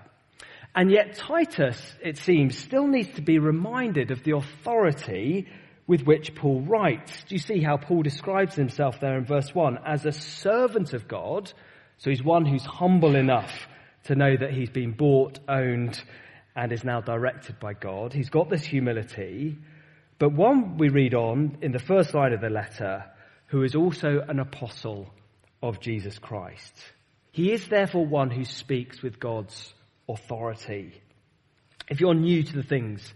And 0.74 0.90
yet 0.90 1.16
Titus, 1.16 1.80
it 2.02 2.16
seems, 2.16 2.56
still 2.56 2.86
needs 2.86 3.14
to 3.16 3.22
be 3.22 3.38
reminded 3.38 4.10
of 4.12 4.22
the 4.22 4.36
authority 4.36 5.48
with 5.86 6.02
which 6.02 6.36
Paul 6.36 6.60
writes. 6.62 7.12
Do 7.28 7.34
you 7.34 7.40
see 7.40 7.60
how 7.60 7.76
Paul 7.76 8.02
describes 8.02 8.54
himself 8.54 9.00
there 9.00 9.18
in 9.18 9.24
verse 9.24 9.52
1 9.52 9.80
as 9.84 10.06
a 10.06 10.12
servant 10.12 10.92
of 10.92 11.08
God? 11.08 11.52
So 11.98 12.10
he's 12.10 12.22
one 12.22 12.46
who's 12.46 12.64
humble 12.64 13.16
enough 13.16 13.52
to 14.04 14.14
know 14.14 14.36
that 14.36 14.52
he's 14.52 14.70
been 14.70 14.92
bought, 14.92 15.40
owned, 15.48 16.00
and 16.54 16.72
is 16.72 16.84
now 16.84 17.00
directed 17.00 17.58
by 17.58 17.74
God. 17.74 18.12
He's 18.12 18.30
got 18.30 18.48
this 18.48 18.64
humility. 18.64 19.58
But 20.20 20.32
one 20.32 20.78
we 20.78 20.88
read 20.88 21.14
on 21.14 21.58
in 21.62 21.72
the 21.72 21.80
first 21.80 22.14
line 22.14 22.32
of 22.32 22.40
the 22.40 22.50
letter, 22.50 23.04
who 23.46 23.64
is 23.64 23.74
also 23.74 24.20
an 24.28 24.38
apostle 24.38 25.12
of 25.62 25.80
Jesus 25.80 26.18
Christ. 26.18 26.72
He 27.32 27.52
is 27.52 27.68
therefore 27.68 28.06
one 28.06 28.30
who 28.30 28.44
speaks 28.44 29.02
with 29.02 29.20
God's 29.20 29.72
authority. 30.08 31.00
If 31.88 32.00
you're 32.00 32.14
new 32.14 32.42
to 32.42 32.52
the 32.56 32.62
things 32.62 33.14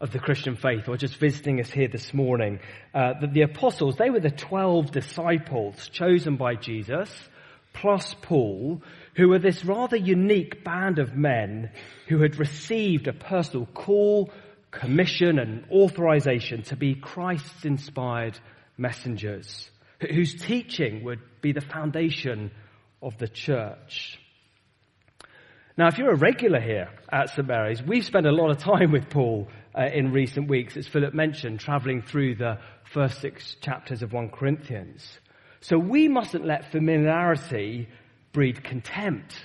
of 0.00 0.12
the 0.12 0.18
Christian 0.18 0.56
faith 0.56 0.88
or 0.88 0.96
just 0.96 1.16
visiting 1.16 1.60
us 1.60 1.70
here 1.70 1.88
this 1.88 2.14
morning, 2.14 2.60
uh, 2.94 3.14
the, 3.20 3.26
the 3.26 3.42
apostles, 3.42 3.96
they 3.96 4.10
were 4.10 4.20
the 4.20 4.30
12 4.30 4.90
disciples 4.90 5.88
chosen 5.88 6.36
by 6.36 6.54
Jesus, 6.54 7.10
plus 7.72 8.14
Paul, 8.22 8.82
who 9.16 9.28
were 9.28 9.38
this 9.38 9.64
rather 9.64 9.96
unique 9.96 10.62
band 10.62 10.98
of 10.98 11.14
men 11.14 11.70
who 12.08 12.22
had 12.22 12.38
received 12.38 13.08
a 13.08 13.12
personal 13.12 13.66
call, 13.66 14.30
commission, 14.70 15.38
and 15.38 15.64
authorization 15.70 16.62
to 16.64 16.76
be 16.76 16.94
Christ's 16.94 17.64
inspired 17.64 18.38
messengers, 18.76 19.70
whose 20.00 20.34
teaching 20.34 21.02
would 21.04 21.20
be 21.40 21.52
the 21.52 21.62
foundation 21.62 22.50
of 23.06 23.16
the 23.18 23.28
church. 23.28 24.18
Now, 25.78 25.86
if 25.86 25.96
you're 25.96 26.12
a 26.12 26.16
regular 26.16 26.60
here 26.60 26.88
at 27.10 27.28
St. 27.30 27.46
Mary's, 27.46 27.82
we've 27.82 28.04
spent 28.04 28.26
a 28.26 28.32
lot 28.32 28.50
of 28.50 28.58
time 28.58 28.90
with 28.90 29.08
Paul 29.10 29.48
uh, 29.78 29.84
in 29.84 30.10
recent 30.10 30.48
weeks, 30.48 30.76
as 30.76 30.88
Philip 30.88 31.14
mentioned, 31.14 31.60
traveling 31.60 32.02
through 32.02 32.34
the 32.34 32.58
first 32.92 33.20
six 33.20 33.54
chapters 33.60 34.02
of 34.02 34.12
1 34.12 34.30
Corinthians. 34.30 35.20
So 35.60 35.78
we 35.78 36.08
mustn't 36.08 36.44
let 36.44 36.72
familiarity 36.72 37.88
breed 38.32 38.64
contempt. 38.64 39.36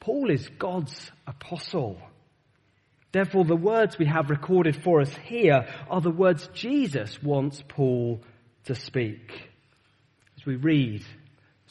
Paul 0.00 0.30
is 0.30 0.48
God's 0.58 1.10
apostle. 1.26 2.00
Therefore, 3.12 3.44
the 3.44 3.56
words 3.56 3.96
we 3.96 4.06
have 4.06 4.30
recorded 4.30 4.82
for 4.82 5.00
us 5.00 5.14
here 5.24 5.68
are 5.88 6.00
the 6.00 6.10
words 6.10 6.48
Jesus 6.52 7.22
wants 7.22 7.62
Paul 7.68 8.22
to 8.64 8.74
speak. 8.74 9.50
As 10.36 10.44
we 10.46 10.56
read, 10.56 11.04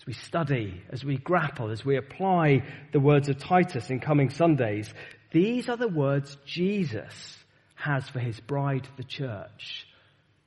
we 0.07 0.13
study, 0.13 0.81
as 0.89 1.03
we 1.03 1.17
grapple, 1.17 1.69
as 1.69 1.85
we 1.85 1.97
apply 1.97 2.63
the 2.93 2.99
words 2.99 3.27
of 3.27 3.37
Titus 3.37 3.89
in 3.89 3.99
coming 3.99 4.29
Sundays, 4.29 4.89
these 5.31 5.67
are 5.67 5.75
the 5.75 5.89
words 5.89 6.37
Jesus 6.45 7.37
has 7.75 8.07
for 8.07 8.19
his 8.19 8.39
bride, 8.39 8.87
the 8.95 9.03
church. 9.03 9.85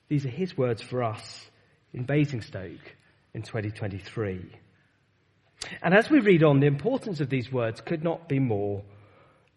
These 0.09 0.25
are 0.25 0.31
his 0.31 0.57
words 0.57 0.83
for 0.83 1.03
us 1.03 1.49
in 1.93 2.05
Basingstoke 2.05 2.97
in 3.35 3.43
2023. 3.43 4.51
And 5.83 5.93
as 5.93 6.09
we 6.09 6.21
read 6.21 6.43
on, 6.43 6.61
the 6.61 6.67
importance 6.67 7.21
of 7.21 7.29
these 7.29 7.53
words 7.53 7.83
could 7.83 8.03
not 8.03 8.31
be 8.31 8.39
more 8.39 8.83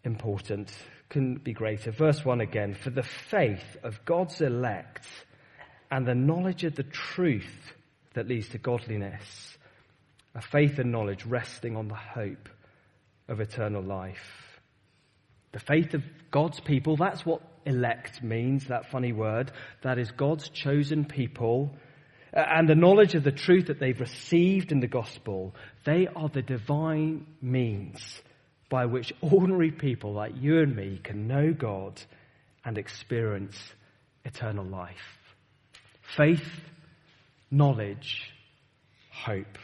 important, 0.04 0.70
couldn't 1.08 1.42
be 1.42 1.54
greater. 1.54 1.90
Verse 1.90 2.22
1 2.22 2.42
again, 2.42 2.74
for 2.74 2.90
the 2.90 3.02
faith 3.02 3.78
of 3.82 4.04
God's 4.04 4.42
elect 4.42 5.06
and 5.90 6.06
the 6.06 6.14
knowledge 6.14 6.64
of 6.64 6.76
the 6.76 6.82
truth 6.82 7.72
that 8.12 8.28
leads 8.28 8.50
to 8.50 8.58
godliness, 8.58 9.56
a 10.34 10.40
faith 10.40 10.78
and 10.78 10.92
knowledge 10.92 11.24
resting 11.24 11.76
on 11.76 11.88
the 11.88 11.94
hope 11.94 12.48
of 13.28 13.40
eternal 13.40 13.82
life. 13.82 14.58
The 15.52 15.60
faith 15.60 15.94
of 15.94 16.02
God's 16.30 16.60
people, 16.60 16.96
that's 16.96 17.24
what 17.24 17.40
elect 17.64 18.22
means, 18.22 18.66
that 18.66 18.90
funny 18.90 19.12
word. 19.12 19.52
That 19.82 19.98
is 19.98 20.10
God's 20.10 20.48
chosen 20.48 21.04
people 21.04 21.76
and 22.34 22.68
the 22.68 22.74
knowledge 22.74 23.14
of 23.14 23.22
the 23.22 23.30
truth 23.30 23.66
that 23.68 23.78
they've 23.78 23.98
received 23.98 24.72
in 24.72 24.80
the 24.80 24.88
gospel, 24.88 25.54
they 25.84 26.08
are 26.16 26.28
the 26.28 26.42
divine 26.42 27.26
means 27.40 28.20
by 28.68 28.86
which 28.86 29.12
ordinary 29.20 29.70
people 29.70 30.12
like 30.12 30.32
you 30.40 30.58
and 30.58 30.74
me 30.74 31.00
can 31.02 31.28
know 31.28 31.52
God 31.52 32.02
and 32.64 32.76
experience 32.76 33.56
eternal 34.24 34.64
life. 34.64 34.96
Faith, 36.16 36.48
knowledge, 37.52 38.32
hope. 39.12 39.58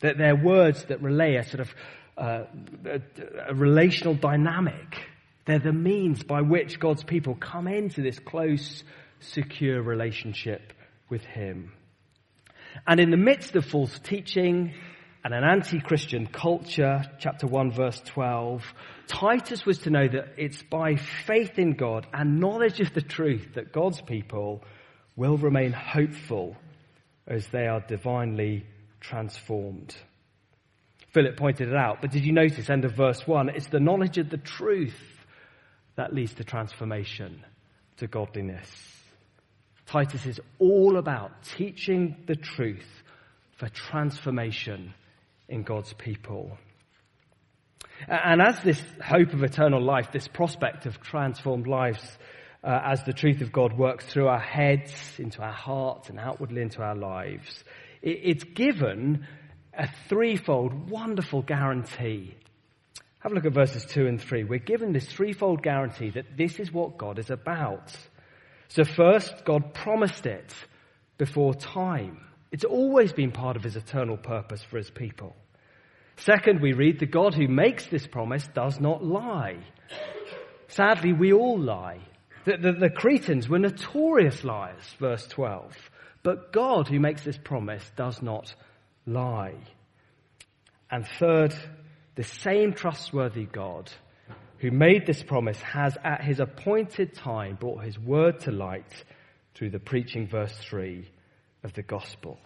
That 0.00 0.18
they're 0.18 0.36
words 0.36 0.84
that 0.84 1.02
relay 1.02 1.36
a 1.36 1.44
sort 1.44 1.60
of 1.60 1.74
uh, 2.16 2.44
a, 2.86 3.00
a 3.48 3.54
relational 3.54 4.14
dynamic. 4.14 4.98
They're 5.44 5.58
the 5.58 5.72
means 5.72 6.22
by 6.22 6.40
which 6.40 6.80
God's 6.80 7.04
people 7.04 7.34
come 7.34 7.68
into 7.68 8.02
this 8.02 8.18
close, 8.18 8.82
secure 9.20 9.82
relationship 9.82 10.72
with 11.08 11.24
Him. 11.24 11.72
And 12.86 13.00
in 13.00 13.10
the 13.10 13.16
midst 13.16 13.54
of 13.54 13.64
false 13.64 13.98
teaching 14.00 14.74
and 15.24 15.34
an 15.34 15.44
anti-Christian 15.44 16.26
culture, 16.26 17.04
chapter 17.18 17.46
1 17.46 17.72
verse 17.72 18.00
12, 18.06 18.62
Titus 19.06 19.64
was 19.64 19.78
to 19.80 19.90
know 19.90 20.06
that 20.08 20.34
it's 20.36 20.62
by 20.62 20.96
faith 20.96 21.58
in 21.58 21.74
God 21.74 22.06
and 22.12 22.40
knowledge 22.40 22.80
of 22.80 22.92
the 22.92 23.02
truth 23.02 23.54
that 23.54 23.72
God's 23.72 24.00
people 24.00 24.62
will 25.16 25.36
remain 25.36 25.72
hopeful 25.72 26.56
as 27.26 27.46
they 27.48 27.66
are 27.66 27.80
divinely 27.80 28.66
transformed. 29.00 29.94
Philip 31.12 31.36
pointed 31.36 31.68
it 31.68 31.76
out, 31.76 32.02
but 32.02 32.10
did 32.10 32.24
you 32.24 32.32
notice, 32.32 32.68
end 32.68 32.84
of 32.84 32.92
verse 32.92 33.26
1, 33.26 33.50
it's 33.50 33.68
the 33.68 33.80
knowledge 33.80 34.18
of 34.18 34.28
the 34.28 34.36
truth 34.36 35.00
that 35.96 36.14
leads 36.14 36.34
to 36.34 36.44
transformation, 36.44 37.44
to 37.96 38.06
godliness. 38.06 38.70
Titus 39.86 40.26
is 40.26 40.40
all 40.58 40.98
about 40.98 41.30
teaching 41.56 42.16
the 42.26 42.36
truth 42.36 43.02
for 43.56 43.68
transformation 43.68 44.92
in 45.48 45.62
God's 45.62 45.92
people. 45.94 46.58
And 48.08 48.42
as 48.42 48.60
this 48.60 48.82
hope 49.02 49.32
of 49.32 49.42
eternal 49.42 49.82
life, 49.82 50.12
this 50.12 50.28
prospect 50.28 50.86
of 50.86 51.00
transformed 51.00 51.66
lives, 51.66 52.04
uh, 52.62 52.80
as 52.84 53.04
the 53.04 53.12
truth 53.12 53.40
of 53.40 53.52
God 53.52 53.72
works 53.72 54.04
through 54.04 54.28
our 54.28 54.40
heads, 54.40 54.92
into 55.18 55.40
our 55.40 55.52
hearts, 55.52 56.10
and 56.10 56.18
outwardly 56.18 56.62
into 56.62 56.82
our 56.82 56.96
lives, 56.96 57.64
it's 58.10 58.44
given 58.44 59.26
a 59.76 59.88
threefold 60.08 60.90
wonderful 60.90 61.42
guarantee 61.42 62.34
Have 63.20 63.32
a 63.32 63.34
look 63.34 63.44
at 63.46 63.52
verses 63.54 63.84
2 63.86 64.06
and 64.06 64.20
3. 64.20 64.44
We're 64.44 64.58
given 64.60 64.92
this 64.92 65.06
threefold 65.06 65.62
guarantee 65.62 66.10
that 66.10 66.36
this 66.36 66.60
is 66.60 66.72
what 66.72 66.96
God 66.96 67.18
is 67.18 67.30
about. 67.30 67.94
So, 68.68 68.84
first, 68.84 69.44
God 69.44 69.74
promised 69.74 70.26
it 70.26 70.54
before 71.18 71.54
time. 71.54 72.20
It's 72.52 72.64
always 72.64 73.12
been 73.12 73.32
part 73.32 73.56
of 73.56 73.64
his 73.64 73.74
eternal 73.74 74.16
purpose 74.16 74.62
for 74.62 74.76
his 74.76 74.90
people. 74.90 75.34
Second, 76.18 76.60
we 76.60 76.72
read 76.72 77.00
the 77.00 77.06
God 77.06 77.34
who 77.34 77.48
makes 77.48 77.86
this 77.86 78.06
promise 78.06 78.46
does 78.54 78.80
not 78.80 79.04
lie. 79.04 79.58
Sadly, 80.68 81.12
we 81.12 81.32
all 81.32 81.58
lie. 81.58 82.00
The, 82.44 82.56
the, 82.56 82.72
the, 82.72 82.90
Cretans 82.90 83.48
were 83.48 83.58
notorious 83.58 84.44
liars, 84.44 84.84
verse 85.00 85.26
12. 85.26 85.74
But 86.26 86.52
God 86.52 86.88
who 86.88 86.98
makes 86.98 87.22
this 87.22 87.38
promise 87.38 87.88
does 87.94 88.20
not 88.20 88.52
lie. 89.06 89.54
And 90.90 91.06
third, 91.20 91.54
the 92.16 92.24
same 92.24 92.72
trustworthy 92.72 93.44
God 93.44 93.92
who 94.58 94.72
made 94.72 95.06
this 95.06 95.22
promise 95.22 95.60
has 95.62 95.96
at 96.02 96.24
his 96.24 96.40
appointed 96.40 97.14
time 97.14 97.54
brought 97.54 97.84
his 97.84 97.96
word 97.96 98.40
to 98.40 98.50
light 98.50 99.04
through 99.54 99.70
the 99.70 99.78
preaching, 99.78 100.26
verse 100.26 100.52
3 100.68 101.08
of 101.62 101.74
the 101.74 101.84
gospel. 101.84 102.40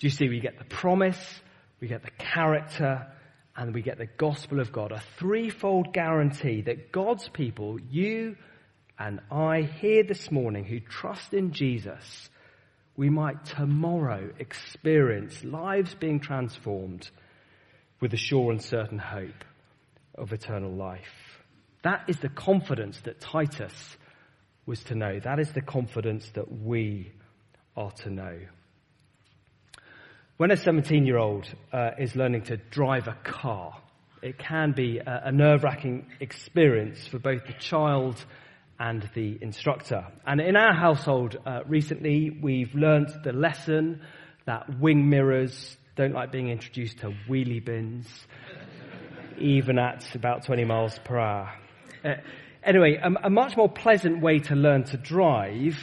Do 0.00 0.08
you 0.08 0.10
see? 0.10 0.28
We 0.28 0.40
get 0.40 0.58
the 0.58 0.64
promise, 0.64 1.40
we 1.80 1.86
get 1.86 2.02
the 2.02 2.10
character, 2.10 3.06
and 3.54 3.72
we 3.72 3.82
get 3.82 3.98
the 3.98 4.08
gospel 4.18 4.58
of 4.58 4.72
God. 4.72 4.90
A 4.90 5.04
threefold 5.20 5.92
guarantee 5.92 6.62
that 6.62 6.90
God's 6.90 7.28
people, 7.28 7.78
you 7.78 8.34
and 8.98 9.20
I 9.30 9.70
here 9.80 10.02
this 10.02 10.32
morning 10.32 10.64
who 10.64 10.80
trust 10.80 11.32
in 11.32 11.52
Jesus, 11.52 12.28
we 12.96 13.08
might 13.08 13.44
tomorrow 13.44 14.30
experience 14.38 15.42
lives 15.44 15.94
being 15.94 16.20
transformed 16.20 17.10
with 18.00 18.12
a 18.12 18.18
sure 18.18 18.50
and 18.50 18.62
certain 18.62 18.98
hope 18.98 19.44
of 20.14 20.32
eternal 20.32 20.72
life. 20.72 21.40
That 21.82 22.04
is 22.08 22.18
the 22.18 22.28
confidence 22.28 23.00
that 23.02 23.20
Titus 23.20 23.96
was 24.66 24.82
to 24.84 24.94
know. 24.94 25.18
That 25.18 25.40
is 25.40 25.52
the 25.52 25.62
confidence 25.62 26.28
that 26.34 26.52
we 26.52 27.12
are 27.76 27.90
to 27.90 28.10
know. 28.10 28.38
When 30.36 30.50
a 30.50 30.56
17 30.56 31.06
year 31.06 31.18
old 31.18 31.46
uh, 31.72 31.90
is 31.98 32.14
learning 32.14 32.42
to 32.44 32.56
drive 32.56 33.08
a 33.08 33.16
car, 33.24 33.80
it 34.22 34.38
can 34.38 34.72
be 34.72 34.98
a, 34.98 35.22
a 35.26 35.32
nerve 35.32 35.64
wracking 35.64 36.06
experience 36.20 37.06
for 37.06 37.18
both 37.18 37.46
the 37.46 37.52
child 37.54 38.24
and 38.82 39.08
the 39.14 39.38
instructor. 39.40 40.04
And 40.26 40.40
in 40.40 40.56
our 40.56 40.74
household 40.74 41.36
uh, 41.46 41.60
recently, 41.68 42.36
we've 42.42 42.74
learnt 42.74 43.10
the 43.22 43.32
lesson 43.32 44.00
that 44.44 44.80
wing 44.80 45.08
mirrors 45.08 45.76
don't 45.94 46.12
like 46.12 46.32
being 46.32 46.48
introduced 46.48 46.98
to 46.98 47.14
wheelie 47.28 47.64
bins, 47.64 48.08
even 49.38 49.78
at 49.78 50.12
about 50.16 50.44
20 50.46 50.64
miles 50.64 50.98
per 51.04 51.16
hour. 51.16 51.52
Uh, 52.04 52.14
anyway, 52.64 52.96
a, 53.00 53.26
a 53.28 53.30
much 53.30 53.56
more 53.56 53.68
pleasant 53.68 54.20
way 54.20 54.40
to 54.40 54.56
learn 54.56 54.82
to 54.82 54.96
drive, 54.96 55.78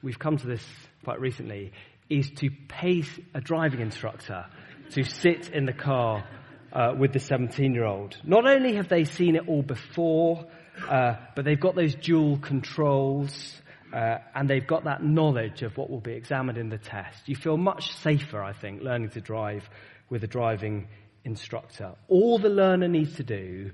we've 0.00 0.20
come 0.20 0.36
to 0.36 0.46
this 0.46 0.64
quite 1.02 1.18
recently, 1.18 1.72
is 2.08 2.30
to 2.36 2.50
pay 2.68 3.02
a 3.34 3.40
driving 3.40 3.80
instructor 3.80 4.46
to 4.90 5.02
sit 5.02 5.50
in 5.50 5.66
the 5.66 5.72
car 5.72 6.24
uh, 6.72 6.92
with 6.96 7.12
the 7.12 7.18
17 7.18 7.74
year 7.74 7.84
old. 7.84 8.16
Not 8.22 8.46
only 8.46 8.76
have 8.76 8.88
they 8.88 9.02
seen 9.02 9.34
it 9.34 9.48
all 9.48 9.62
before, 9.62 10.46
uh, 10.88 11.16
but 11.34 11.44
they've 11.44 11.60
got 11.60 11.74
those 11.74 11.94
dual 11.94 12.38
controls. 12.38 13.60
Uh, 13.92 14.18
and 14.34 14.50
they've 14.50 14.66
got 14.66 14.84
that 14.84 15.04
knowledge 15.04 15.62
of 15.62 15.76
what 15.76 15.88
will 15.88 16.00
be 16.00 16.14
examined 16.14 16.58
in 16.58 16.68
the 16.68 16.78
test. 16.78 17.28
You 17.28 17.36
feel 17.36 17.56
much 17.56 17.92
safer, 17.98 18.42
I 18.42 18.52
think, 18.52 18.82
learning 18.82 19.10
to 19.10 19.20
drive 19.20 19.70
with 20.10 20.24
a 20.24 20.26
driving 20.26 20.88
instructor. 21.24 21.94
All 22.08 22.40
the 22.40 22.48
learner 22.48 22.88
needs 22.88 23.14
to 23.16 23.22
do 23.22 23.70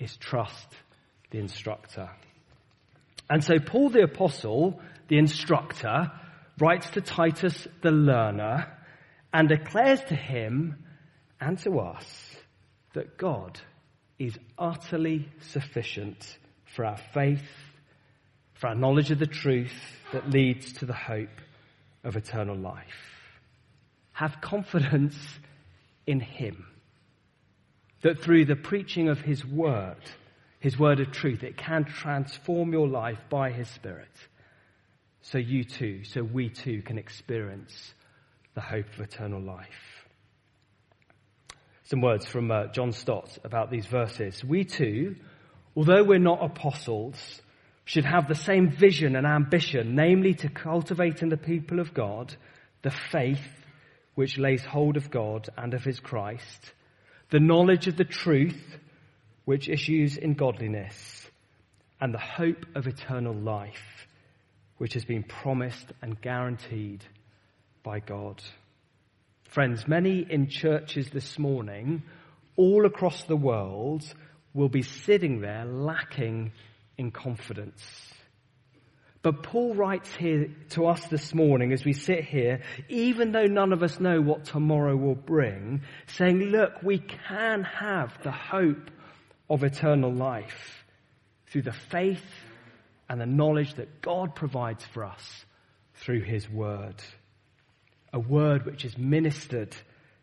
is 0.00 0.16
trust 0.16 0.74
the 1.30 1.38
instructor. 1.38 2.10
And 3.28 3.44
so 3.44 3.60
Paul 3.60 3.90
the 3.90 4.02
apostle, 4.02 4.80
the 5.06 5.18
instructor, 5.18 6.10
writes 6.58 6.90
to 6.90 7.00
Titus 7.00 7.68
the 7.82 7.92
learner 7.92 8.66
and 9.32 9.48
declares 9.48 10.00
to 10.08 10.16
him 10.16 10.84
and 11.40 11.58
to 11.60 11.78
us 11.78 12.36
that 12.94 13.16
God 13.16 13.60
is 14.18 14.36
utterly 14.58 15.28
sufficient 15.52 16.38
for 16.80 16.86
our 16.86 16.96
faith 17.12 17.44
for 18.54 18.68
our 18.68 18.74
knowledge 18.74 19.10
of 19.10 19.18
the 19.18 19.26
truth 19.26 19.74
that 20.14 20.30
leads 20.30 20.72
to 20.72 20.86
the 20.86 20.94
hope 20.94 21.28
of 22.04 22.16
eternal 22.16 22.56
life. 22.56 22.86
Have 24.12 24.40
confidence 24.40 25.14
in 26.06 26.20
Him. 26.20 26.64
That 28.00 28.20
through 28.20 28.46
the 28.46 28.56
preaching 28.56 29.10
of 29.10 29.20
His 29.20 29.44
Word, 29.44 30.00
His 30.58 30.78
Word 30.78 31.00
of 31.00 31.12
truth, 31.12 31.42
it 31.42 31.58
can 31.58 31.84
transform 31.84 32.72
your 32.72 32.88
life 32.88 33.18
by 33.28 33.50
His 33.50 33.68
Spirit. 33.68 34.08
So 35.20 35.36
you 35.36 35.64
too, 35.64 36.04
so 36.04 36.22
we 36.22 36.48
too 36.48 36.80
can 36.80 36.96
experience 36.96 37.92
the 38.54 38.62
hope 38.62 38.86
of 38.94 39.00
eternal 39.00 39.42
life. 39.42 39.68
Some 41.84 42.00
words 42.00 42.24
from 42.24 42.50
uh, 42.50 42.68
John 42.68 42.92
Stott 42.92 43.36
about 43.44 43.70
these 43.70 43.84
verses. 43.84 44.42
We 44.42 44.64
too, 44.64 45.16
although 45.76 46.04
we're 46.04 46.18
not 46.18 46.42
apostles, 46.42 47.40
should 47.84 48.04
have 48.04 48.28
the 48.28 48.34
same 48.34 48.70
vision 48.70 49.16
and 49.16 49.26
ambition, 49.26 49.94
namely 49.94 50.34
to 50.34 50.48
cultivate 50.48 51.22
in 51.22 51.28
the 51.28 51.36
people 51.36 51.80
of 51.80 51.92
God 51.92 52.34
the 52.82 52.90
faith 53.10 53.64
which 54.14 54.38
lays 54.38 54.64
hold 54.64 54.96
of 54.96 55.10
God 55.10 55.48
and 55.56 55.74
of 55.74 55.82
his 55.82 55.98
Christ, 55.98 56.72
the 57.30 57.40
knowledge 57.40 57.88
of 57.88 57.96
the 57.96 58.04
truth 58.04 58.78
which 59.44 59.68
issues 59.68 60.16
in 60.16 60.34
godliness, 60.34 61.28
and 62.00 62.14
the 62.14 62.18
hope 62.18 62.64
of 62.74 62.86
eternal 62.86 63.34
life 63.34 64.06
which 64.78 64.94
has 64.94 65.04
been 65.04 65.24
promised 65.24 65.92
and 66.00 66.20
guaranteed 66.20 67.04
by 67.82 67.98
God. 67.98 68.42
Friends, 69.48 69.88
many 69.88 70.24
in 70.30 70.48
churches 70.48 71.10
this 71.10 71.38
morning, 71.38 72.02
all 72.56 72.86
across 72.86 73.24
the 73.24 73.36
world, 73.36 74.04
will 74.54 74.68
be 74.68 74.82
sitting 74.82 75.40
there 75.40 75.64
lacking 75.64 76.52
in 76.98 77.10
confidence. 77.10 77.82
But 79.22 79.42
Paul 79.42 79.74
writes 79.74 80.10
here 80.16 80.48
to 80.70 80.86
us 80.86 81.06
this 81.08 81.34
morning 81.34 81.72
as 81.72 81.84
we 81.84 81.92
sit 81.92 82.24
here, 82.24 82.62
even 82.88 83.32
though 83.32 83.44
none 83.44 83.72
of 83.72 83.82
us 83.82 84.00
know 84.00 84.20
what 84.20 84.46
tomorrow 84.46 84.96
will 84.96 85.14
bring, 85.14 85.82
saying, 86.06 86.38
look, 86.44 86.82
we 86.82 86.98
can 86.98 87.64
have 87.64 88.16
the 88.22 88.30
hope 88.30 88.90
of 89.50 89.62
eternal 89.62 90.12
life 90.12 90.84
through 91.48 91.62
the 91.62 91.72
faith 91.72 92.24
and 93.10 93.20
the 93.20 93.26
knowledge 93.26 93.74
that 93.74 94.00
God 94.00 94.34
provides 94.34 94.84
for 94.84 95.04
us 95.04 95.44
through 95.96 96.22
his 96.22 96.48
word. 96.48 96.94
A 98.14 98.20
word 98.20 98.64
which 98.64 98.86
is 98.86 98.96
ministered 98.96 99.76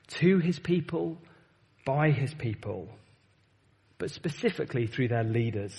to 0.08 0.40
his 0.40 0.58
people, 0.58 1.18
by 1.86 2.10
his 2.10 2.34
people, 2.34 2.90
but 3.98 4.12
specifically 4.12 4.88
through 4.88 5.08
their 5.08 5.24
leaders 5.24 5.74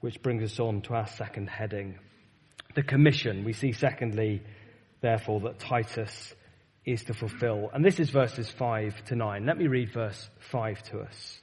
which 0.00 0.22
brings 0.22 0.42
us 0.42 0.58
on 0.58 0.80
to 0.82 0.94
our 0.94 1.06
second 1.06 1.48
heading. 1.48 1.98
The 2.74 2.82
commission. 2.82 3.44
We 3.44 3.52
see 3.52 3.72
secondly, 3.72 4.42
therefore, 5.00 5.40
that 5.40 5.58
Titus 5.58 6.34
is 6.84 7.04
to 7.04 7.14
fulfill. 7.14 7.70
And 7.72 7.84
this 7.84 8.00
is 8.00 8.10
verses 8.10 8.50
5 8.50 9.04
to 9.06 9.16
9. 9.16 9.44
Let 9.44 9.58
me 9.58 9.66
read 9.66 9.92
verse 9.92 10.30
5 10.50 10.82
to 10.84 11.00
us. 11.00 11.40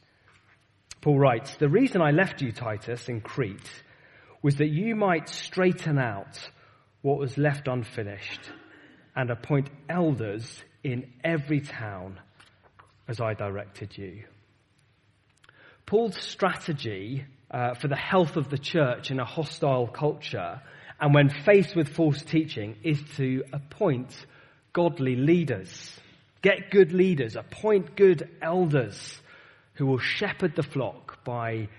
Paul 1.01 1.19
writes, 1.19 1.55
The 1.55 1.69
reason 1.69 2.01
I 2.01 2.11
left 2.11 2.41
you, 2.41 2.51
Titus, 2.51 3.07
in 3.07 3.21
Crete 3.21 3.83
was 4.41 4.55
that 4.55 4.69
you 4.69 4.95
might 4.95 5.29
straighten 5.29 5.99
out 5.99 6.39
what 7.01 7.19
was 7.19 7.37
left 7.37 7.67
unfinished 7.67 8.51
and 9.15 9.29
appoint 9.29 9.69
elders 9.89 10.63
in 10.83 11.11
every 11.23 11.61
town 11.61 12.19
as 13.07 13.21
I 13.21 13.33
directed 13.33 13.97
you. 13.97 14.23
Paul's 15.87 16.21
strategy 16.21 17.23
uh, 17.49 17.73
for 17.73 17.87
the 17.87 17.95
health 17.95 18.35
of 18.35 18.49
the 18.49 18.57
church 18.57 19.09
in 19.09 19.21
a 19.21 19.25
hostile 19.25 19.87
culture, 19.87 20.61
and 20.99 21.15
when 21.15 21.29
faced 21.29 21.77
with 21.77 21.87
false 21.87 22.21
teaching, 22.21 22.75
is 22.83 23.01
to 23.15 23.45
appoint 23.53 24.13
godly 24.73 25.15
leaders. 25.15 25.97
Get 26.41 26.71
good 26.71 26.91
leaders, 26.91 27.37
appoint 27.37 27.95
good 27.95 28.29
elders 28.41 29.17
who 29.75 29.85
will 29.85 29.97
shepherd 29.97 30.57
the 30.57 30.63
flock 30.63 31.23
by 31.23 31.69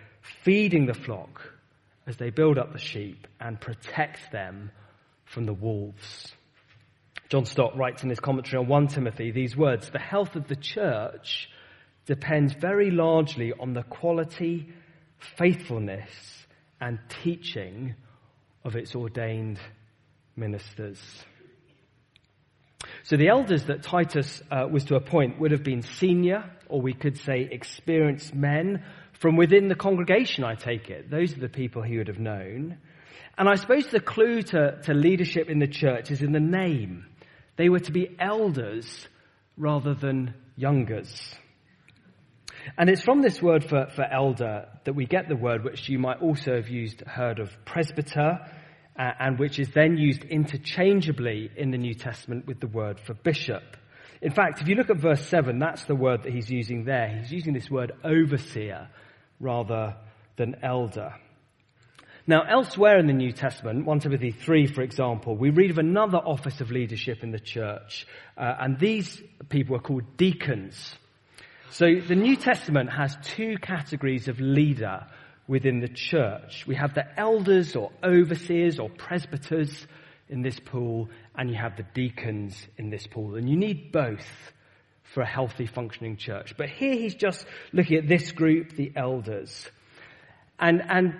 feeding 0.42 0.86
the 0.86 0.94
flock 0.94 1.42
as 2.06 2.16
they 2.16 2.30
build 2.30 2.56
up 2.56 2.72
the 2.72 2.78
sheep 2.78 3.26
and 3.38 3.60
protect 3.60 4.32
them 4.32 4.70
from 5.26 5.44
the 5.44 5.52
wolves. 5.52 6.32
John 7.28 7.44
Stott 7.44 7.76
writes 7.76 8.04
in 8.04 8.08
his 8.08 8.20
commentary 8.20 8.62
on 8.62 8.68
1 8.68 8.86
Timothy 8.86 9.32
these 9.32 9.54
words, 9.54 9.90
the 9.90 9.98
health 9.98 10.34
of 10.34 10.48
the 10.48 10.56
church 10.56 11.50
depends 12.08 12.54
very 12.54 12.90
largely 12.90 13.52
on 13.52 13.74
the 13.74 13.82
quality 13.82 14.72
faithfulness 15.36 16.10
and 16.80 16.98
teaching 17.22 17.94
of 18.64 18.76
its 18.76 18.94
ordained 18.96 19.60
ministers. 20.34 20.98
So 23.02 23.16
the 23.16 23.28
elders 23.28 23.66
that 23.66 23.82
Titus 23.82 24.42
uh, 24.50 24.66
was 24.70 24.84
to 24.86 24.96
appoint 24.96 25.38
would 25.38 25.50
have 25.50 25.62
been 25.62 25.82
senior 25.82 26.50
or 26.68 26.80
we 26.80 26.94
could 26.94 27.18
say 27.18 27.46
experienced 27.50 28.34
men 28.34 28.84
from 29.12 29.36
within 29.36 29.68
the 29.68 29.74
congregation, 29.74 30.44
I 30.44 30.54
take 30.54 30.88
it. 30.88 31.10
Those 31.10 31.36
are 31.36 31.40
the 31.40 31.48
people 31.48 31.82
he 31.82 31.98
would 31.98 32.08
have 32.08 32.20
known. 32.20 32.78
And 33.36 33.48
I 33.48 33.56
suppose 33.56 33.86
the 33.86 34.00
clue 34.00 34.42
to, 34.42 34.80
to 34.84 34.94
leadership 34.94 35.50
in 35.50 35.58
the 35.58 35.66
church 35.66 36.10
is 36.10 36.22
in 36.22 36.32
the 36.32 36.40
name. 36.40 37.04
They 37.56 37.68
were 37.68 37.80
to 37.80 37.92
be 37.92 38.16
elders 38.18 39.08
rather 39.58 39.92
than 39.92 40.34
youngers. 40.56 41.34
And 42.76 42.90
it's 42.90 43.02
from 43.02 43.22
this 43.22 43.40
word 43.40 43.64
for, 43.64 43.86
for 43.94 44.04
elder 44.04 44.68
that 44.84 44.94
we 44.94 45.06
get 45.06 45.28
the 45.28 45.36
word 45.36 45.64
which 45.64 45.88
you 45.88 45.98
might 45.98 46.20
also 46.20 46.56
have 46.56 46.68
used, 46.68 47.00
heard 47.02 47.38
of 47.38 47.50
presbyter, 47.64 48.40
uh, 48.98 49.10
and 49.20 49.38
which 49.38 49.58
is 49.58 49.70
then 49.70 49.96
used 49.96 50.24
interchangeably 50.24 51.50
in 51.56 51.70
the 51.70 51.78
New 51.78 51.94
Testament 51.94 52.46
with 52.46 52.60
the 52.60 52.66
word 52.66 53.00
for 53.00 53.14
bishop. 53.14 53.62
In 54.20 54.32
fact, 54.32 54.60
if 54.60 54.68
you 54.68 54.74
look 54.74 54.90
at 54.90 55.00
verse 55.00 55.24
7, 55.28 55.58
that's 55.58 55.84
the 55.84 55.94
word 55.94 56.24
that 56.24 56.32
he's 56.32 56.50
using 56.50 56.84
there. 56.84 57.08
He's 57.08 57.30
using 57.30 57.52
this 57.54 57.70
word 57.70 57.92
overseer 58.02 58.88
rather 59.38 59.94
than 60.36 60.56
elder. 60.62 61.14
Now, 62.26 62.42
elsewhere 62.42 62.98
in 62.98 63.06
the 63.06 63.14
New 63.14 63.32
Testament, 63.32 63.86
1 63.86 64.00
Timothy 64.00 64.32
3, 64.32 64.66
for 64.66 64.82
example, 64.82 65.36
we 65.36 65.48
read 65.48 65.70
of 65.70 65.78
another 65.78 66.18
office 66.18 66.60
of 66.60 66.70
leadership 66.70 67.22
in 67.22 67.30
the 67.30 67.40
church, 67.40 68.06
uh, 68.36 68.54
and 68.60 68.78
these 68.78 69.22
people 69.48 69.76
are 69.76 69.80
called 69.80 70.16
deacons. 70.18 70.94
So 71.70 71.86
the 72.00 72.14
New 72.14 72.36
Testament 72.36 72.90
has 72.90 73.16
two 73.22 73.56
categories 73.60 74.28
of 74.28 74.40
leader 74.40 75.06
within 75.46 75.80
the 75.80 75.88
church. 75.88 76.64
We 76.66 76.74
have 76.76 76.94
the 76.94 77.04
elders 77.18 77.76
or 77.76 77.92
overseers 78.02 78.78
or 78.78 78.88
presbyters 78.88 79.86
in 80.30 80.42
this 80.42 80.58
pool, 80.58 81.08
and 81.34 81.50
you 81.50 81.56
have 81.56 81.76
the 81.76 81.86
deacons 81.94 82.66
in 82.78 82.88
this 82.88 83.06
pool. 83.06 83.36
And 83.36 83.48
you 83.48 83.56
need 83.56 83.92
both 83.92 84.26
for 85.14 85.22
a 85.22 85.26
healthy 85.26 85.66
functioning 85.66 86.16
church. 86.16 86.54
But 86.56 86.70
here 86.70 86.94
he's 86.94 87.14
just 87.14 87.44
looking 87.72 87.98
at 87.98 88.08
this 88.08 88.32
group, 88.32 88.74
the 88.74 88.92
elders. 88.96 89.68
And, 90.58 90.82
and 90.88 91.16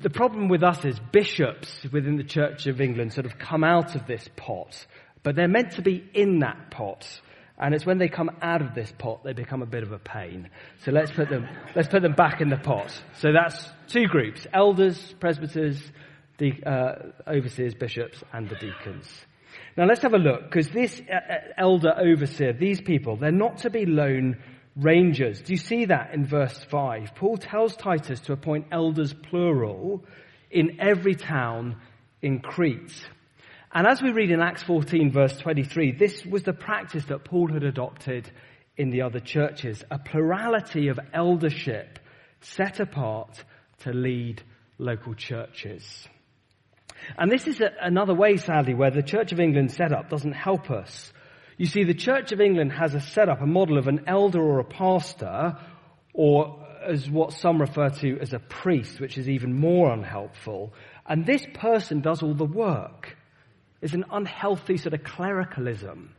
the 0.00 0.10
problem 0.10 0.48
with 0.48 0.62
us 0.62 0.84
is 0.84 0.98
bishops 1.12 1.84
within 1.92 2.16
the 2.16 2.24
Church 2.24 2.66
of 2.66 2.80
England 2.80 3.12
sort 3.12 3.26
of 3.26 3.38
come 3.38 3.64
out 3.64 3.96
of 3.96 4.06
this 4.06 4.28
pot, 4.36 4.86
but 5.24 5.34
they're 5.34 5.48
meant 5.48 5.72
to 5.72 5.82
be 5.82 6.08
in 6.14 6.38
that 6.40 6.70
pot. 6.70 7.20
And 7.58 7.74
it's 7.74 7.84
when 7.84 7.98
they 7.98 8.08
come 8.08 8.30
out 8.40 8.62
of 8.62 8.74
this 8.74 8.92
pot, 8.98 9.24
they 9.24 9.32
become 9.32 9.62
a 9.62 9.66
bit 9.66 9.82
of 9.82 9.90
a 9.90 9.98
pain. 9.98 10.48
So 10.84 10.92
let's 10.92 11.10
put 11.10 11.28
them, 11.28 11.48
let's 11.74 11.88
put 11.88 12.02
them 12.02 12.12
back 12.12 12.40
in 12.40 12.50
the 12.50 12.56
pot. 12.56 12.92
So 13.16 13.32
that's 13.32 13.68
two 13.88 14.06
groups, 14.06 14.46
elders, 14.52 15.14
presbyters, 15.18 15.82
the, 16.38 16.52
uh, 16.64 16.94
overseers, 17.26 17.74
bishops, 17.74 18.22
and 18.32 18.48
the 18.48 18.54
deacons. 18.54 19.08
Now 19.76 19.86
let's 19.86 20.02
have 20.02 20.14
a 20.14 20.18
look, 20.18 20.44
because 20.44 20.68
this 20.68 21.00
uh, 21.10 21.14
uh, 21.14 21.38
elder 21.56 21.94
overseer, 21.98 22.52
these 22.52 22.80
people, 22.80 23.16
they're 23.16 23.32
not 23.32 23.58
to 23.58 23.70
be 23.70 23.86
lone 23.86 24.36
rangers. 24.76 25.40
Do 25.40 25.52
you 25.52 25.58
see 25.58 25.86
that 25.86 26.14
in 26.14 26.26
verse 26.26 26.64
5? 26.70 27.14
Paul 27.16 27.36
tells 27.38 27.74
Titus 27.74 28.20
to 28.20 28.32
appoint 28.32 28.66
elders 28.70 29.12
plural 29.12 30.04
in 30.50 30.80
every 30.80 31.16
town 31.16 31.76
in 32.22 32.40
Crete. 32.40 32.94
And 33.72 33.86
as 33.86 34.00
we 34.00 34.12
read 34.12 34.30
in 34.30 34.40
Acts 34.40 34.62
14 34.62 35.12
verse 35.12 35.36
23, 35.38 35.92
this 35.92 36.24
was 36.24 36.42
the 36.42 36.52
practice 36.52 37.04
that 37.06 37.24
Paul 37.24 37.52
had 37.52 37.64
adopted 37.64 38.30
in 38.76 38.90
the 38.90 39.02
other 39.02 39.20
churches, 39.20 39.84
a 39.90 39.98
plurality 39.98 40.88
of 40.88 40.98
eldership 41.12 41.98
set 42.40 42.80
apart 42.80 43.44
to 43.80 43.92
lead 43.92 44.42
local 44.78 45.14
churches. 45.14 46.08
And 47.18 47.30
this 47.30 47.46
is 47.46 47.60
a, 47.60 47.70
another 47.80 48.14
way, 48.14 48.36
sadly, 48.36 48.74
where 48.74 48.90
the 48.90 49.02
Church 49.02 49.32
of 49.32 49.40
England 49.40 49.72
setup 49.72 50.08
doesn't 50.08 50.32
help 50.32 50.70
us. 50.70 51.12
You 51.56 51.66
see, 51.66 51.84
the 51.84 51.94
Church 51.94 52.32
of 52.32 52.40
England 52.40 52.72
has 52.72 52.94
a 52.94 53.00
setup, 53.00 53.42
a 53.42 53.46
model 53.46 53.78
of 53.78 53.88
an 53.88 54.04
elder 54.06 54.40
or 54.40 54.60
a 54.60 54.64
pastor, 54.64 55.56
or 56.14 56.64
as 56.86 57.10
what 57.10 57.32
some 57.32 57.60
refer 57.60 57.90
to 57.90 58.18
as 58.20 58.32
a 58.32 58.38
priest, 58.38 59.00
which 59.00 59.18
is 59.18 59.28
even 59.28 59.54
more 59.54 59.92
unhelpful. 59.92 60.72
And 61.06 61.26
this 61.26 61.44
person 61.54 62.00
does 62.00 62.22
all 62.22 62.34
the 62.34 62.44
work. 62.44 63.17
It's 63.80 63.94
an 63.94 64.06
unhealthy 64.10 64.76
sort 64.76 64.94
of 64.94 65.04
clericalism. 65.04 66.14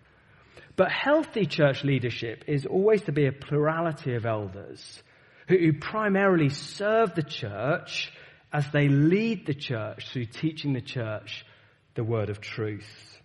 But 0.76 0.92
healthy 0.92 1.46
church 1.46 1.84
leadership 1.84 2.46
is 2.48 2.66
always 2.66 3.02
to 3.04 3.12
be 3.12 3.26
a 3.26 3.34
plurality 3.34 4.16
of 4.16 4.26
elders 4.26 5.04
who, 5.48 5.58
who 5.58 5.74
primarily 5.74 6.50
serve 6.50 7.16
the 7.16 7.24
church 7.24 8.14
as 8.54 8.66
they 8.72 8.88
lead 8.88 9.46
the 9.46 9.54
church 9.54 10.10
through 10.12 10.26
teaching 10.26 10.74
the 10.74 10.82
church 10.82 11.46
the 11.96 12.04
word 12.04 12.30
of 12.30 12.40
truth. 12.40 13.20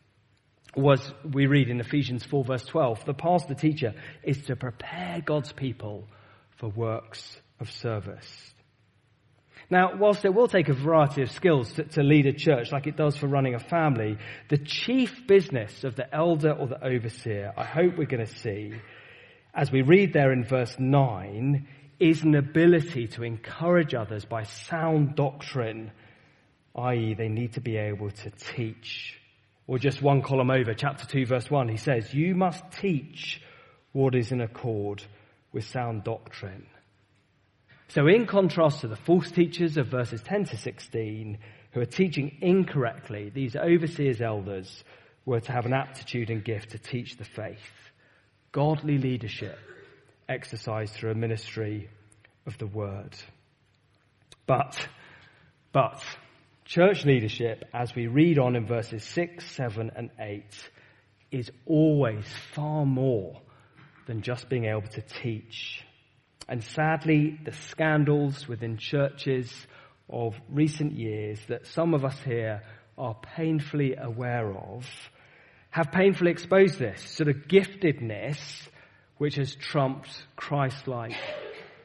Was 0.77 1.13
we 1.25 1.47
read 1.47 1.69
in 1.69 1.79
Ephesians 1.79 2.25
4 2.25 2.45
verse 2.45 2.65
12, 2.65 3.05
the 3.05 3.15
pastor 3.15 3.55
teacher 3.55 3.95
is 4.25 4.43
to 4.47 4.57
prepare 4.57 5.21
God's 5.25 5.53
people 5.53 6.09
for 6.57 6.69
works 6.69 7.37
of 7.61 7.71
service. 7.71 8.54
Now, 9.75 9.97
whilst 9.97 10.25
it 10.25 10.33
will 10.33 10.47
take 10.47 10.69
a 10.69 10.73
variety 10.73 11.23
of 11.23 11.33
skills 11.33 11.73
to, 11.73 11.83
to, 11.83 12.05
lead 12.05 12.27
a 12.27 12.33
church 12.33 12.71
like 12.71 12.87
it 12.87 12.97
does 12.97 13.17
for 13.17 13.27
running 13.27 13.57
a 13.57 13.59
family, 13.59 14.19
the 14.49 14.57
chief 14.57 15.27
business 15.27 15.83
of 15.83 15.97
the 15.97 16.15
elder 16.15 16.53
or 16.53 16.69
the 16.69 16.81
overseer, 16.81 17.53
I 17.57 17.65
hope 17.65 17.99
we're 17.99 18.07
going 18.07 18.25
to 18.25 18.39
see, 18.39 18.75
as 19.53 19.73
we 19.73 19.83
read 19.83 20.13
there 20.13 20.31
in 20.31 20.45
verse 20.45 20.77
9, 20.79 21.67
is 21.99 22.23
an 22.23 22.37
ability 22.37 23.09
to 23.09 23.25
encourage 23.25 23.95
others 23.95 24.25
by 24.25 24.45
sound 24.45 25.17
doctrine, 25.17 25.91
i.e., 26.77 27.15
they 27.15 27.29
need 27.29 27.55
to 27.55 27.61
be 27.61 27.77
able 27.77 28.13
to 28.13 28.31
teach. 28.55 29.19
Or 29.67 29.81
just 29.81 30.01
one 30.01 30.23
column 30.23 30.53
over, 30.53 30.73
chapter 30.75 31.05
2, 31.05 31.27
verse 31.27 31.51
1, 31.51 31.67
he 31.67 31.79
says, 31.79 32.15
You 32.15 32.37
must 32.37 32.63
teach 32.79 33.43
what 33.91 34.15
is 34.15 34.31
in 34.31 34.41
accord 34.41 35.03
with 35.53 35.65
sound 35.65 36.05
doctrine. 36.05 36.69
So, 37.89 38.07
in 38.07 38.27
contrast 38.27 38.81
to 38.81 38.89
the 38.89 38.97
false 38.97 39.31
teachers 39.31 39.77
of 39.77 39.89
verses 39.89 40.23
10 40.23 40.47
to 40.47 40.57
16, 40.57 41.39
who 41.73 41.81
are 41.81 41.87
teaching 41.87 42.39
incorrectly, 42.41 43.31
these 43.31 43.57
overseers 43.57 44.21
elders 44.21 44.85
were 45.27 45.41
to 45.41 45.53
have 45.53 45.67
an 45.67 45.73
aptitude 45.73 46.31
and 46.31 46.45
gift 46.45 46.71
to 46.71 46.79
teach 46.79 47.17
the 47.17 47.25
faith. 47.25 47.59
Godly 48.53 48.99
leadership 48.99 49.59
exercised 50.29 50.95
through 50.95 51.11
a 51.11 51.15
ministry 51.15 51.89
of 52.47 52.57
the 52.59 52.67
word. 52.67 53.15
But, 54.47 54.87
but, 55.73 56.03
church 56.65 57.05
leadership, 57.05 57.65
as 57.73 57.95
we 57.95 58.07
read 58.07 58.39
on 58.39 58.57
in 58.57 58.67
verses 58.67 59.05
6, 59.05 59.45
7, 59.53 59.91
and 59.97 60.11
8, 60.19 60.45
is 61.31 61.51
always 61.67 62.25
far 62.53 62.85
more 62.87 63.41
than 64.07 64.23
just 64.23 64.49
being 64.49 64.67
able 64.67 64.83
to 64.83 65.01
teach. 65.01 65.83
And 66.49 66.63
sadly, 66.63 67.39
the 67.45 67.53
scandals 67.53 68.47
within 68.47 68.77
churches 68.77 69.53
of 70.09 70.35
recent 70.51 70.93
years 70.93 71.41
that 71.49 71.67
some 71.67 71.95
of 71.95 72.05
us 72.05 72.19
here 72.25 72.63
are 72.99 73.15
painfully 73.37 73.95
aware 73.97 74.53
of 74.53 74.87
have 75.71 75.91
painfully 75.91 76.31
exposed 76.31 76.79
this 76.79 77.01
sort 77.03 77.29
of 77.29 77.49
giftedness 77.49 78.39
which 79.19 79.37
has 79.37 79.55
trumped 79.55 80.27
Christ-like 80.37 81.17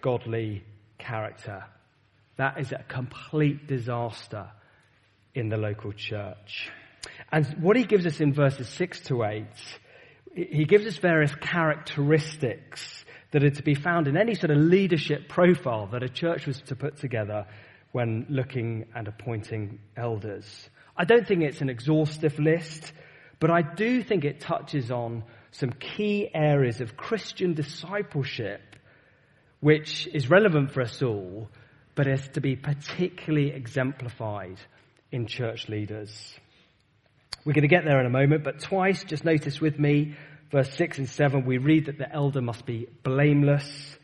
godly 0.01 0.63
character. 0.97 1.63
That 2.37 2.59
is 2.59 2.71
a 2.71 2.83
complete 2.87 3.67
disaster 3.67 4.49
in 5.33 5.49
the 5.49 5.57
local 5.57 5.91
church. 5.93 6.69
And 7.31 7.45
what 7.61 7.77
he 7.77 7.83
gives 7.83 8.05
us 8.05 8.19
in 8.19 8.33
verses 8.33 8.69
6 8.69 9.01
to 9.01 9.23
8, 9.23 9.45
he 10.35 10.65
gives 10.65 10.85
us 10.85 10.97
various 10.97 11.33
characteristics 11.35 13.05
that 13.31 13.43
are 13.43 13.49
to 13.49 13.63
be 13.63 13.75
found 13.75 14.07
in 14.07 14.17
any 14.17 14.35
sort 14.35 14.51
of 14.51 14.57
leadership 14.57 15.29
profile 15.29 15.87
that 15.87 16.03
a 16.03 16.09
church 16.09 16.47
was 16.47 16.61
to 16.61 16.75
put 16.75 16.97
together 16.97 17.45
when 17.91 18.25
looking 18.29 18.85
and 18.95 19.07
appointing 19.07 19.79
elders. 19.95 20.69
I 20.97 21.05
don't 21.05 21.27
think 21.27 21.43
it's 21.43 21.61
an 21.61 21.69
exhaustive 21.69 22.39
list, 22.39 22.91
but 23.39 23.49
I 23.49 23.61
do 23.61 24.03
think 24.03 24.25
it 24.25 24.41
touches 24.41 24.91
on 24.91 25.23
some 25.51 25.71
key 25.71 26.29
areas 26.33 26.81
of 26.81 26.97
Christian 26.97 27.53
discipleship 27.53 28.61
which 29.59 30.07
is 30.13 30.29
relevant 30.29 30.71
for 30.71 30.81
us 30.81 31.01
all, 31.01 31.49
but 31.95 32.07
is 32.07 32.25
to 32.29 32.41
be 32.41 32.55
particularly 32.55 33.51
exemplified 33.51 34.57
in 35.11 35.27
church 35.27 35.67
leaders. 35.67 36.33
We're 37.45 37.53
going 37.53 37.63
to 37.63 37.67
get 37.67 37.83
there 37.85 37.99
in 37.99 38.05
a 38.05 38.09
moment, 38.09 38.43
but 38.43 38.61
twice, 38.61 39.03
just 39.03 39.25
notice 39.25 39.59
with 39.59 39.79
me, 39.79 40.15
verse 40.51 40.71
6 40.75 40.99
and 40.99 41.09
7, 41.09 41.45
we 41.45 41.57
read 41.57 41.85
that 41.85 41.97
the 41.97 42.11
elder 42.11 42.41
must 42.41 42.65
be 42.65 42.87
blameless. 43.03 43.97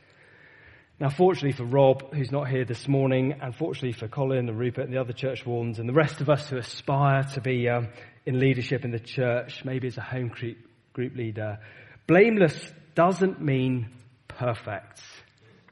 Now, 1.00 1.10
fortunately 1.10 1.52
for 1.52 1.66
Rob, 1.66 2.14
who's 2.14 2.32
not 2.32 2.48
here 2.48 2.64
this 2.64 2.88
morning, 2.88 3.40
and 3.42 3.54
fortunately 3.56 3.92
for 3.92 4.08
Colin 4.08 4.48
and 4.48 4.58
Rupert 4.58 4.86
and 4.86 4.94
the 4.94 5.02
other 5.02 5.14
church 5.14 5.46
wardens 5.46 5.80
and 5.80 5.90
the 5.90 5.94
rest 5.94 6.22
of 6.22 6.30
us 6.30 6.48
who 6.50 6.58
aspire 6.58 7.24
to 7.34 7.42
be 7.42 7.68
um, 7.68 7.90
in 8.26 8.40
leadership 8.40 8.86
in 8.86 8.92
the 8.92 9.00
church, 9.00 9.66
maybe 9.66 9.88
as 9.88 9.98
a 9.98 10.02
home 10.02 10.30
group, 10.30 10.58
group 10.94 11.16
leader, 11.16 11.60
blameless 12.08 12.72
doesn't 12.94 13.42
mean 13.42 13.90
perfect. 14.30 15.02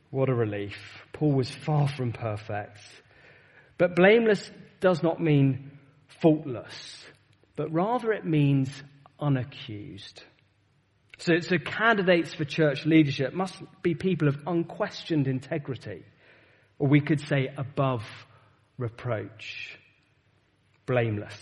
What 0.09 0.29
a 0.29 0.33
relief. 0.33 0.77
Paul 1.13 1.31
was 1.31 1.49
far 1.49 1.87
from 1.87 2.11
perfect. 2.11 2.79
But 3.77 3.95
blameless 3.95 4.51
does 4.81 5.01
not 5.01 5.21
mean 5.21 5.71
faultless, 6.21 7.05
but 7.55 7.71
rather 7.71 8.11
it 8.11 8.25
means 8.25 8.69
unaccused. 9.19 10.21
So, 11.23 11.39
so 11.39 11.57
candidates 11.57 12.33
for 12.33 12.43
church 12.43 12.85
leadership 12.85 13.33
must 13.33 13.55
be 13.81 13.95
people 13.95 14.27
of 14.27 14.35
unquestioned 14.45 15.25
integrity, 15.25 16.03
or 16.79 16.89
we 16.89 16.99
could 16.99 17.21
say 17.21 17.49
above 17.55 18.03
reproach, 18.77 19.79
blameless. 20.85 21.33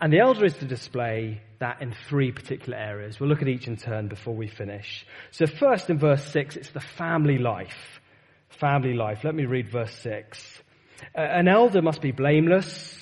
And 0.00 0.12
the 0.12 0.20
elder 0.20 0.44
is 0.44 0.54
to 0.58 0.66
display 0.66 1.40
that 1.58 1.82
in 1.82 1.96
three 2.08 2.30
particular 2.30 2.78
areas. 2.78 3.18
We'll 3.18 3.28
look 3.28 3.42
at 3.42 3.48
each 3.48 3.66
in 3.66 3.76
turn 3.76 4.06
before 4.06 4.36
we 4.36 4.46
finish. 4.46 5.04
So 5.32 5.46
first 5.46 5.90
in 5.90 5.98
verse 5.98 6.24
6, 6.30 6.54
it's 6.54 6.70
the 6.70 6.78
family 6.78 7.38
life. 7.38 8.00
Family 8.60 8.94
life. 8.94 9.24
Let 9.24 9.34
me 9.34 9.46
read 9.46 9.72
verse 9.72 9.94
6. 9.96 10.62
An 11.16 11.48
elder 11.48 11.82
must 11.82 12.02
be 12.02 12.12
blameless, 12.12 12.96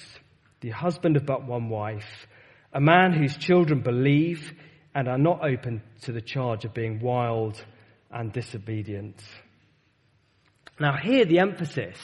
the 0.60 0.70
husband 0.70 1.18
of 1.18 1.26
but 1.26 1.46
one 1.46 1.68
wife, 1.68 2.26
a 2.72 2.80
man 2.80 3.12
whose 3.12 3.36
children 3.36 3.82
believe 3.82 4.54
and 4.94 5.08
are 5.08 5.18
not 5.18 5.42
open 5.42 5.82
to 6.02 6.12
the 6.12 6.20
charge 6.20 6.64
of 6.64 6.74
being 6.74 7.00
wild 7.00 7.62
and 8.10 8.32
disobedient. 8.32 9.22
Now 10.80 10.96
here 10.96 11.24
the 11.24 11.40
emphasis 11.40 11.98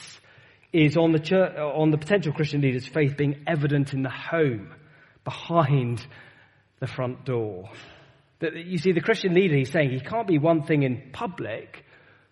is 0.73 0.97
on 0.97 1.13
the, 1.13 1.19
church, 1.19 1.53
uh, 1.57 1.65
on 1.65 1.91
the 1.91 1.97
potential 1.97 2.33
Christian 2.33 2.61
leader's 2.61 2.87
faith 2.87 3.15
being 3.15 3.43
evident 3.47 3.93
in 3.93 4.03
the 4.03 4.09
home, 4.09 4.73
behind 5.23 6.05
the 6.79 6.87
front 6.87 7.25
door. 7.25 7.69
That 8.39 8.55
you 8.55 8.77
see, 8.77 8.91
the 8.91 9.01
Christian 9.01 9.33
leader, 9.33 9.55
he's 9.55 9.71
saying 9.71 9.91
he 9.91 10.01
can't 10.01 10.27
be 10.27 10.37
one 10.37 10.63
thing 10.63 10.83
in 10.83 11.11
public, 11.13 11.85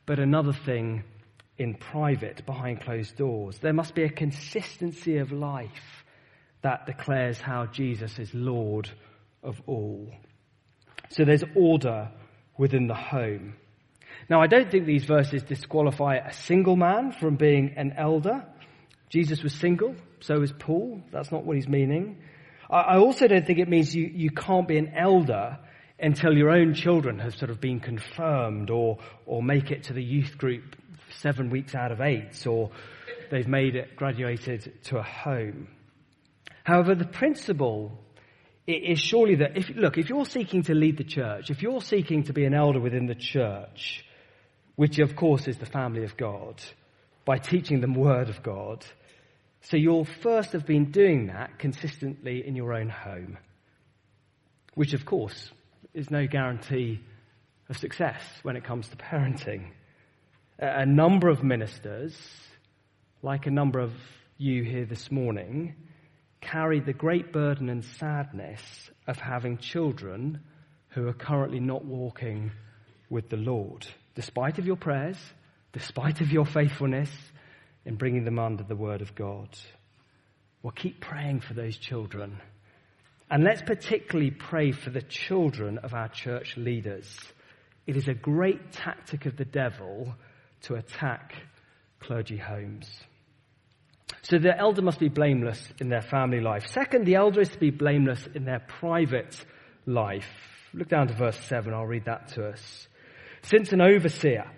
but 0.05 0.19
another 0.19 0.51
thing 0.51 1.03
in 1.57 1.75
private, 1.75 2.45
behind 2.45 2.81
closed 2.81 3.15
doors. 3.15 3.57
There 3.59 3.73
must 3.73 3.95
be 3.95 4.03
a 4.03 4.09
consistency 4.09 5.17
of 5.17 5.31
life 5.31 6.03
that 6.61 6.85
declares 6.85 7.39
how 7.39 7.67
Jesus 7.67 8.19
is 8.19 8.33
Lord 8.33 8.89
of 9.41 9.61
all. 9.65 10.11
So 11.13 11.25
there's 11.25 11.43
order 11.55 12.09
within 12.57 12.87
the 12.87 12.95
home. 12.95 13.53
Now, 14.29 14.41
I 14.41 14.47
don't 14.47 14.69
think 14.71 14.85
these 14.85 15.05
verses 15.05 15.43
disqualify 15.43 16.15
a 16.15 16.33
single 16.33 16.75
man 16.75 17.11
from 17.11 17.35
being 17.35 17.75
an 17.77 17.93
elder. 17.97 18.45
Jesus 19.09 19.43
was 19.43 19.53
single, 19.53 19.95
so 20.21 20.39
was 20.39 20.51
Paul. 20.51 21.01
That's 21.11 21.31
not 21.31 21.45
what 21.45 21.55
he's 21.55 21.67
meaning. 21.67 22.17
I 22.69 22.97
also 22.97 23.27
don't 23.27 23.45
think 23.45 23.59
it 23.59 23.69
means 23.69 23.93
you, 23.93 24.05
you 24.05 24.31
can't 24.31 24.67
be 24.67 24.77
an 24.77 24.93
elder 24.95 25.59
until 25.99 26.33
your 26.35 26.49
own 26.49 26.73
children 26.73 27.19
have 27.19 27.35
sort 27.35 27.51
of 27.51 27.61
been 27.61 27.79
confirmed 27.79 28.71
or, 28.71 28.97
or 29.27 29.43
make 29.43 29.69
it 29.69 29.83
to 29.83 29.93
the 29.93 30.03
youth 30.03 30.37
group 30.39 30.75
seven 31.19 31.51
weeks 31.51 31.75
out 31.75 31.91
of 31.91 32.01
eight 32.01 32.47
or 32.47 32.71
they've 33.29 33.47
made 33.47 33.75
it, 33.75 33.95
graduated 33.95 34.73
to 34.85 34.97
a 34.97 35.03
home. 35.03 35.67
However, 36.63 36.95
the 36.95 37.05
principle 37.05 38.02
is 38.65 38.99
surely 38.99 39.35
that 39.35 39.57
if, 39.57 39.69
look, 39.69 39.97
if 39.97 40.09
you're 40.09 40.25
seeking 40.25 40.63
to 40.63 40.73
lead 40.73 40.97
the 40.97 41.03
church, 41.03 41.49
if 41.49 41.61
you're 41.61 41.81
seeking 41.81 42.23
to 42.23 42.33
be 42.33 42.45
an 42.45 42.53
elder 42.53 42.79
within 42.79 43.07
the 43.07 43.15
church, 43.15 44.05
which 44.75 44.99
of 44.99 45.15
course 45.15 45.47
is 45.47 45.57
the 45.57 45.65
family 45.65 46.03
of 46.03 46.15
God, 46.15 46.61
by 47.25 47.37
teaching 47.37 47.81
them 47.81 47.93
word 47.93 48.29
of 48.29 48.41
God, 48.41 48.85
so 49.61 49.77
you'll 49.77 50.05
first 50.05 50.53
have 50.53 50.65
been 50.65 50.91
doing 50.91 51.27
that 51.27 51.59
consistently 51.59 52.45
in 52.45 52.55
your 52.55 52.73
own 52.73 52.89
home, 52.89 53.37
which 54.75 54.93
of 54.93 55.05
course 55.05 55.51
is 55.93 56.09
no 56.09 56.27
guarantee 56.27 57.01
of 57.69 57.77
success 57.77 58.21
when 58.43 58.55
it 58.55 58.63
comes 58.63 58.89
to 58.89 58.97
parenting. 58.97 59.71
A 60.59 60.85
number 60.85 61.29
of 61.29 61.43
ministers, 61.43 62.17
like 63.21 63.45
a 63.45 63.51
number 63.51 63.79
of 63.79 63.93
you 64.37 64.63
here 64.63 64.85
this 64.85 65.11
morning, 65.11 65.75
carry 66.43 66.79
the 66.79 66.93
great 66.93 67.31
burden 67.31 67.69
and 67.69 67.83
sadness 67.83 68.61
of 69.07 69.17
having 69.17 69.57
children 69.57 70.41
who 70.89 71.07
are 71.07 71.13
currently 71.13 71.59
not 71.59 71.85
walking 71.85 72.51
with 73.09 73.29
the 73.29 73.37
Lord, 73.37 73.87
despite 74.15 74.59
of 74.59 74.65
your 74.65 74.75
prayers, 74.75 75.17
despite 75.71 76.21
of 76.21 76.31
your 76.31 76.45
faithfulness 76.45 77.09
in 77.85 77.95
bringing 77.95 78.25
them 78.25 78.39
under 78.39 78.63
the 78.63 78.75
word 78.75 79.01
of 79.01 79.15
God. 79.15 79.49
Well, 80.61 80.73
keep 80.75 81.01
praying 81.01 81.41
for 81.41 81.53
those 81.53 81.77
children. 81.77 82.39
And 83.29 83.43
let's 83.43 83.61
particularly 83.61 84.31
pray 84.31 84.71
for 84.71 84.89
the 84.89 85.01
children 85.01 85.79
of 85.79 85.93
our 85.93 86.07
church 86.09 86.55
leaders. 86.55 87.17
It 87.87 87.97
is 87.97 88.07
a 88.07 88.13
great 88.13 88.71
tactic 88.71 89.25
of 89.25 89.35
the 89.35 89.45
devil 89.45 90.13
to 90.63 90.75
attack 90.75 91.33
clergy 91.99 92.37
homes. 92.37 92.89
So 94.23 94.39
the 94.39 94.57
elder 94.57 94.81
must 94.81 94.99
be 94.99 95.09
blameless 95.09 95.61
in 95.79 95.89
their 95.89 96.01
family 96.01 96.39
life. 96.39 96.65
Second, 96.67 97.05
the 97.05 97.15
elder 97.15 97.41
is 97.41 97.49
to 97.49 97.59
be 97.59 97.71
blameless 97.71 98.25
in 98.33 98.45
their 98.45 98.59
private 98.59 99.35
life. 99.85 100.29
Look 100.73 100.87
down 100.87 101.07
to 101.07 101.13
verse 101.13 101.37
7, 101.47 101.73
I'll 101.73 101.85
read 101.85 102.05
that 102.05 102.29
to 102.29 102.47
us. 102.47 102.87
Since 103.43 103.73
an 103.73 103.81
overseer 103.81 104.49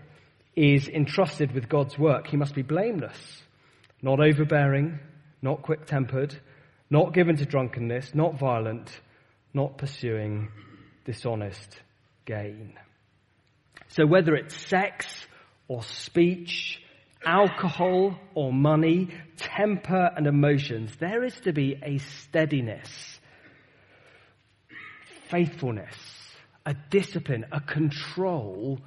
is 0.56 0.88
entrusted 0.88 1.52
with 1.52 1.68
God's 1.68 1.98
work, 1.98 2.28
he 2.28 2.38
must 2.38 2.54
be 2.54 2.62
blameless, 2.62 3.18
not 4.04 4.20
overbearing, 4.20 5.00
not 5.42 5.64
quick 5.64 5.88
tempered, 5.88 6.40
not 6.92 7.14
given 7.14 7.36
to 7.38 7.46
drunkenness, 7.46 8.14
not 8.14 8.40
violent, 8.40 8.92
not 9.54 9.80
pursuing 9.80 10.50
dishonest 11.06 11.80
gain. 12.26 12.76
So 13.88 14.06
whether 14.06 14.36
it's 14.36 14.56
sex 14.68 15.08
or 15.68 15.82
speech, 15.82 16.82
alcohol 17.26 18.18
or 18.34 18.54
money, 18.54 19.10
temper 19.38 20.12
and 20.16 20.28
emotions, 20.28 20.96
there 21.00 21.24
is 21.24 21.34
to 21.42 21.54
be 21.54 21.80
a 21.84 21.98
steadiness, 21.98 23.20
faithfulness, 25.30 25.96
a 26.66 26.76
discipline, 26.90 27.46
a 27.52 27.60
control 27.60 28.80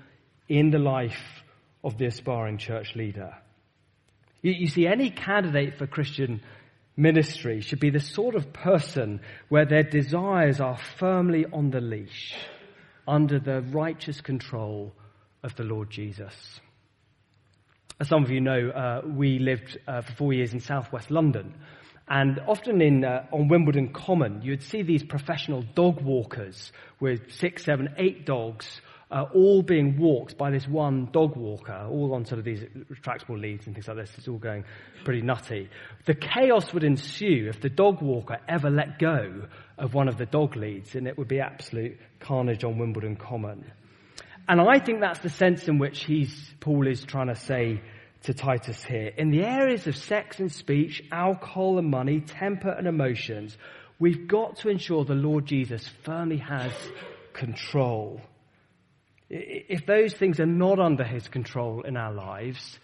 in 0.48 0.70
the 0.70 0.78
life 0.78 1.42
of 1.84 1.98
the 1.98 2.06
aspiring 2.06 2.58
church 2.58 2.94
leader. 2.94 3.34
You, 4.42 4.52
you 4.52 4.66
see, 4.68 4.86
any 4.86 5.10
candidate 5.10 5.78
for 5.78 5.86
Christian 5.86 6.40
ministry 6.96 7.60
should 7.60 7.80
be 7.80 7.90
the 7.90 8.00
sort 8.00 8.34
of 8.34 8.52
person 8.52 9.20
where 9.48 9.64
their 9.64 9.84
desires 9.84 10.60
are 10.60 10.78
firmly 10.98 11.46
on 11.52 11.70
the 11.70 11.80
leash 11.80 12.34
under 13.06 13.38
the 13.38 13.62
righteous 13.62 14.20
control 14.20 14.92
of 15.42 15.54
the 15.56 15.62
Lord 15.62 15.90
Jesus. 15.90 16.60
As 18.00 18.08
some 18.08 18.22
of 18.22 18.30
you 18.30 18.40
know, 18.40 18.70
uh, 18.70 19.00
we 19.04 19.40
lived 19.40 19.76
uh, 19.88 20.02
for 20.02 20.12
four 20.12 20.32
years 20.32 20.52
in 20.52 20.60
southwest 20.60 21.10
London. 21.10 21.54
And 22.08 22.40
often 22.46 22.80
in, 22.80 23.04
uh, 23.04 23.26
on 23.32 23.48
Wimbledon 23.48 23.92
Common, 23.92 24.40
you'd 24.42 24.62
see 24.62 24.82
these 24.82 25.02
professional 25.02 25.62
dog 25.74 26.00
walkers 26.00 26.72
with 27.00 27.32
six, 27.32 27.64
seven, 27.64 27.88
eight 27.98 28.24
dogs 28.24 28.80
uh, 29.10 29.24
all 29.34 29.62
being 29.62 29.98
walked 29.98 30.36
by 30.36 30.50
this 30.50 30.66
one 30.68 31.08
dog 31.12 31.36
walker, 31.36 31.88
all 31.90 32.14
on 32.14 32.24
sort 32.24 32.38
of 32.38 32.44
these 32.44 32.62
retractable 32.90 33.40
leads 33.40 33.66
and 33.66 33.74
things 33.74 33.88
like 33.88 33.96
this. 33.96 34.12
It's 34.16 34.28
all 34.28 34.38
going 34.38 34.64
pretty 35.04 35.22
nutty. 35.22 35.68
The 36.04 36.14
chaos 36.14 36.72
would 36.72 36.84
ensue 36.84 37.48
if 37.48 37.60
the 37.60 37.70
dog 37.70 38.02
walker 38.02 38.38
ever 38.48 38.70
let 38.70 38.98
go 38.98 39.46
of 39.78 39.94
one 39.94 40.08
of 40.08 40.18
the 40.18 40.26
dog 40.26 40.56
leads, 40.56 40.94
and 40.94 41.06
it 41.06 41.16
would 41.16 41.28
be 41.28 41.40
absolute 41.40 41.98
carnage 42.20 42.64
on 42.64 42.78
Wimbledon 42.78 43.16
Common. 43.16 43.64
And 44.48 44.62
I 44.62 44.78
think 44.78 45.00
that's 45.00 45.18
the 45.20 45.28
sense 45.28 45.68
in 45.68 45.78
which 45.78 46.04
he's, 46.04 46.34
Paul 46.60 46.86
is 46.86 47.04
trying 47.04 47.26
to 47.28 47.36
say 47.36 47.82
to 48.22 48.32
Titus 48.32 48.82
here. 48.82 49.12
In 49.16 49.30
the 49.30 49.44
areas 49.44 49.86
of 49.86 49.96
sex 49.96 50.40
and 50.40 50.50
speech, 50.50 51.02
alcohol 51.12 51.78
and 51.78 51.90
money, 51.90 52.20
temper 52.20 52.70
and 52.70 52.86
emotions, 52.86 53.56
we've 53.98 54.26
got 54.26 54.56
to 54.58 54.70
ensure 54.70 55.04
the 55.04 55.14
Lord 55.14 55.44
Jesus 55.44 55.86
firmly 56.02 56.38
has 56.38 56.72
control. 57.34 58.22
If 59.28 59.84
those 59.84 60.14
things 60.14 60.40
are 60.40 60.46
not 60.46 60.78
under 60.80 61.04
his 61.04 61.28
control 61.28 61.82
in 61.82 61.98
our 61.98 62.12
lives, 62.12 62.78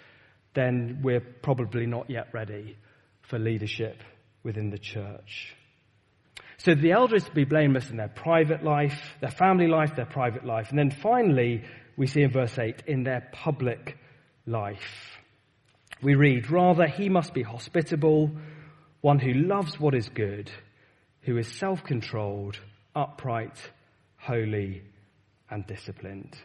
then 0.53 1.01
we're 1.03 1.21
probably 1.21 1.87
not 1.87 2.11
yet 2.11 2.29
ready 2.35 2.77
for 3.23 3.39
leadership 3.39 4.03
within 4.43 4.69
the 4.69 4.79
church. 4.79 5.57
So 6.59 6.75
the 6.75 6.93
elder 6.93 7.17
is 7.17 7.25
to 7.25 7.33
be 7.33 7.45
blameless 7.45 7.91
in 7.91 7.97
their 7.97 8.09
private 8.09 8.63
life, 8.63 9.17
their 9.21 9.31
family 9.31 9.67
life, 9.67 9.97
their 9.97 10.07
private 10.07 10.45
life. 10.45 10.71
And 10.71 10.79
then 10.79 10.91
finally, 10.91 11.63
we 11.97 12.07
see 12.07 12.23
in 12.23 12.31
verse 12.31 12.59
8, 12.59 12.83
in 12.87 13.05
their 13.05 13.29
public 13.33 13.99
life. 14.47 15.19
We 16.03 16.15
read, 16.15 16.51
rather, 16.51 16.87
he 16.87 17.09
must 17.09 17.35
be 17.35 17.43
hospitable, 17.43 18.31
one 19.01 19.19
who 19.19 19.33
loves 19.33 19.79
what 19.79 19.95
is 19.95 20.09
good, 20.09 20.51
who 21.23 21.37
is 21.39 21.49
self-controlled, 21.49 22.59
upright, 22.95 23.59
holy, 24.19 24.83
and 25.51 25.67
disciplined. 25.67 26.37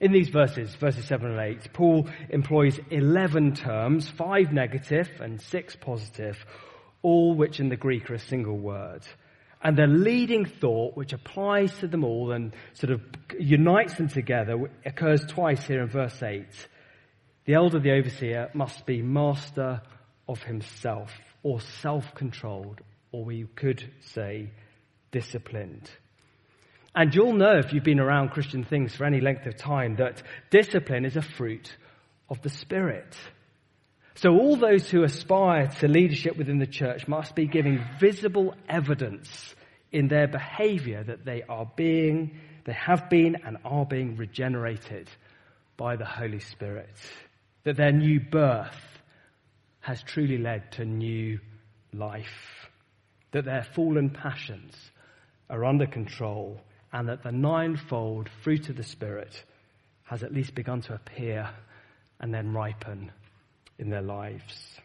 In 0.00 0.12
these 0.12 0.28
verses, 0.28 0.74
verses 0.76 1.06
7 1.06 1.32
and 1.32 1.40
8, 1.40 1.72
Paul 1.72 2.08
employs 2.30 2.78
11 2.90 3.54
terms, 3.54 4.08
five 4.08 4.52
negative 4.52 5.08
and 5.20 5.40
six 5.40 5.74
positive, 5.74 6.44
all 7.02 7.34
which 7.34 7.60
in 7.60 7.68
the 7.68 7.76
Greek 7.76 8.10
are 8.10 8.14
a 8.14 8.18
single 8.18 8.58
word. 8.58 9.02
And 9.62 9.76
the 9.76 9.86
leading 9.86 10.44
thought, 10.44 10.96
which 10.96 11.12
applies 11.12 11.76
to 11.78 11.88
them 11.88 12.04
all 12.04 12.30
and 12.32 12.54
sort 12.74 12.92
of 12.92 13.00
unites 13.38 13.94
them 13.94 14.08
together, 14.08 14.70
occurs 14.84 15.24
twice 15.26 15.66
here 15.66 15.82
in 15.82 15.88
verse 15.88 16.22
8. 16.22 16.46
The 17.44 17.54
elder, 17.54 17.80
the 17.80 17.92
overseer, 17.92 18.50
must 18.54 18.86
be 18.86 19.02
master 19.02 19.82
of 20.28 20.42
himself, 20.42 21.10
or 21.42 21.60
self-controlled, 21.60 22.80
or 23.10 23.24
we 23.24 23.46
could 23.56 23.82
say 24.00 24.50
disciplined. 25.10 25.90
And 26.94 27.14
you'll 27.14 27.32
know 27.32 27.58
if 27.58 27.72
you've 27.72 27.84
been 27.84 28.00
around 28.00 28.30
Christian 28.30 28.64
things 28.64 28.94
for 28.94 29.04
any 29.04 29.20
length 29.20 29.46
of 29.46 29.56
time 29.56 29.96
that 29.96 30.22
discipline 30.50 31.04
is 31.04 31.16
a 31.16 31.22
fruit 31.22 31.74
of 32.28 32.42
the 32.42 32.50
Spirit. 32.50 33.16
So 34.20 34.32
all 34.32 34.56
those 34.56 34.90
who 34.90 35.04
aspire 35.04 35.68
to 35.78 35.86
leadership 35.86 36.36
within 36.36 36.58
the 36.58 36.66
church 36.66 37.06
must 37.06 37.36
be 37.36 37.46
giving 37.46 37.84
visible 38.00 38.52
evidence 38.68 39.54
in 39.92 40.08
their 40.08 40.26
behavior 40.26 41.04
that 41.04 41.24
they 41.24 41.44
are 41.48 41.70
being, 41.76 42.36
they 42.64 42.72
have 42.72 43.08
been 43.08 43.36
and 43.44 43.58
are 43.64 43.86
being 43.86 44.16
regenerated 44.16 45.08
by 45.76 45.94
the 45.94 46.04
Holy 46.04 46.40
Spirit. 46.40 46.90
That 47.62 47.76
their 47.76 47.92
new 47.92 48.18
birth 48.18 48.74
has 49.78 50.02
truly 50.02 50.38
led 50.38 50.72
to 50.72 50.84
new 50.84 51.38
life. 51.92 52.68
That 53.30 53.44
their 53.44 53.62
fallen 53.62 54.10
passions 54.10 54.74
are 55.48 55.64
under 55.64 55.86
control 55.86 56.60
and 56.92 57.08
that 57.08 57.22
the 57.22 57.30
ninefold 57.30 58.28
fruit 58.42 58.68
of 58.68 58.76
the 58.76 58.82
Spirit 58.82 59.44
has 60.02 60.24
at 60.24 60.34
least 60.34 60.56
begun 60.56 60.80
to 60.80 60.94
appear 60.94 61.50
and 62.18 62.34
then 62.34 62.52
ripen 62.52 63.12
in 63.78 63.90
their 63.90 64.02
lives. 64.02 64.80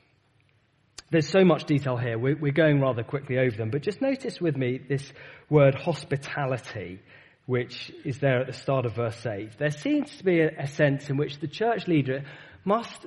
There's 1.11 1.27
so 1.27 1.45
much 1.45 1.65
detail 1.65 1.97
here. 1.97 2.17
We're 2.17 2.51
going 2.51 2.81
rather 2.81 3.03
quickly 3.03 3.37
over 3.37 3.55
them, 3.55 3.69
but 3.69 3.83
just 3.83 4.01
notice 4.01 4.41
with 4.41 4.57
me 4.57 4.79
this 4.79 5.11
word 5.49 5.75
hospitality, 5.75 6.99
which 7.45 7.91
is 8.03 8.17
there 8.19 8.39
at 8.41 8.47
the 8.47 8.53
start 8.53 8.85
of 8.85 8.95
verse 8.95 9.23
8. 9.25 9.57
There 9.59 9.69
seems 9.69 10.15
to 10.17 10.23
be 10.23 10.39
a 10.41 10.65
sense 10.65 11.09
in 11.09 11.17
which 11.17 11.39
the 11.39 11.47
church 11.47 11.87
leader 11.87 12.23
must 12.65 13.05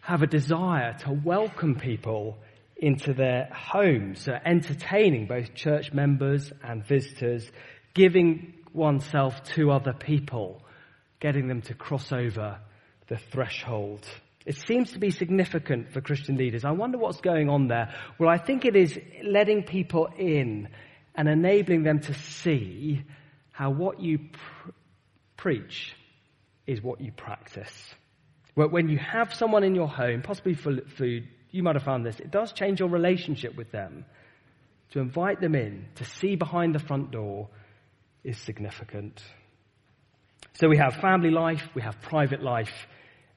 have 0.00 0.22
a 0.22 0.26
desire 0.26 0.94
to 1.00 1.12
welcome 1.12 1.76
people 1.76 2.38
into 2.76 3.14
their 3.14 3.48
homes, 3.54 4.22
so 4.22 4.32
entertaining 4.44 5.26
both 5.26 5.54
church 5.54 5.92
members 5.92 6.52
and 6.64 6.84
visitors, 6.84 7.48
giving 7.94 8.54
oneself 8.72 9.44
to 9.44 9.70
other 9.70 9.92
people, 9.92 10.60
getting 11.20 11.46
them 11.46 11.62
to 11.62 11.74
cross 11.74 12.12
over 12.12 12.58
the 13.06 13.16
threshold. 13.16 14.04
It 14.44 14.56
seems 14.56 14.92
to 14.92 14.98
be 14.98 15.10
significant 15.10 15.92
for 15.92 16.00
Christian 16.00 16.36
leaders. 16.36 16.64
I 16.64 16.72
wonder 16.72 16.98
what's 16.98 17.20
going 17.20 17.48
on 17.48 17.68
there. 17.68 17.94
Well, 18.18 18.28
I 18.28 18.38
think 18.38 18.64
it 18.64 18.74
is 18.74 18.98
letting 19.22 19.62
people 19.62 20.08
in 20.18 20.68
and 21.14 21.28
enabling 21.28 21.84
them 21.84 22.00
to 22.00 22.14
see 22.14 23.04
how 23.52 23.70
what 23.70 24.00
you 24.00 24.18
pr- 24.18 24.70
preach 25.36 25.94
is 26.66 26.82
what 26.82 27.00
you 27.00 27.12
practice. 27.12 27.94
When 28.54 28.88
you 28.88 28.98
have 28.98 29.32
someone 29.32 29.64
in 29.64 29.74
your 29.74 29.88
home, 29.88 30.22
possibly 30.22 30.54
for 30.54 30.76
food, 30.96 31.28
you 31.50 31.62
might 31.62 31.76
have 31.76 31.84
found 31.84 32.04
this, 32.04 32.18
it 32.20 32.30
does 32.30 32.52
change 32.52 32.80
your 32.80 32.88
relationship 32.88 33.56
with 33.56 33.70
them. 33.70 34.04
To 34.90 35.00
invite 35.00 35.40
them 35.40 35.54
in, 35.54 35.86
to 35.96 36.04
see 36.04 36.36
behind 36.36 36.74
the 36.74 36.78
front 36.78 37.10
door, 37.12 37.48
is 38.24 38.38
significant. 38.38 39.22
So 40.54 40.68
we 40.68 40.76
have 40.78 40.96
family 40.96 41.30
life, 41.30 41.66
we 41.74 41.82
have 41.82 42.00
private 42.02 42.42
life, 42.42 42.86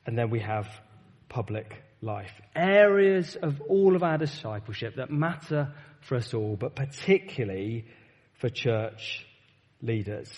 and 0.05 0.17
then 0.17 0.29
we 0.29 0.41
have 0.41 0.67
public 1.29 1.83
life. 2.01 2.31
Areas 2.55 3.35
of 3.35 3.61
all 3.61 3.95
of 3.95 4.03
our 4.03 4.17
discipleship 4.17 4.95
that 4.97 5.11
matter 5.11 5.73
for 6.01 6.15
us 6.15 6.33
all, 6.33 6.55
but 6.55 6.75
particularly 6.75 7.85
for 8.39 8.49
church 8.49 9.25
leaders. 9.81 10.31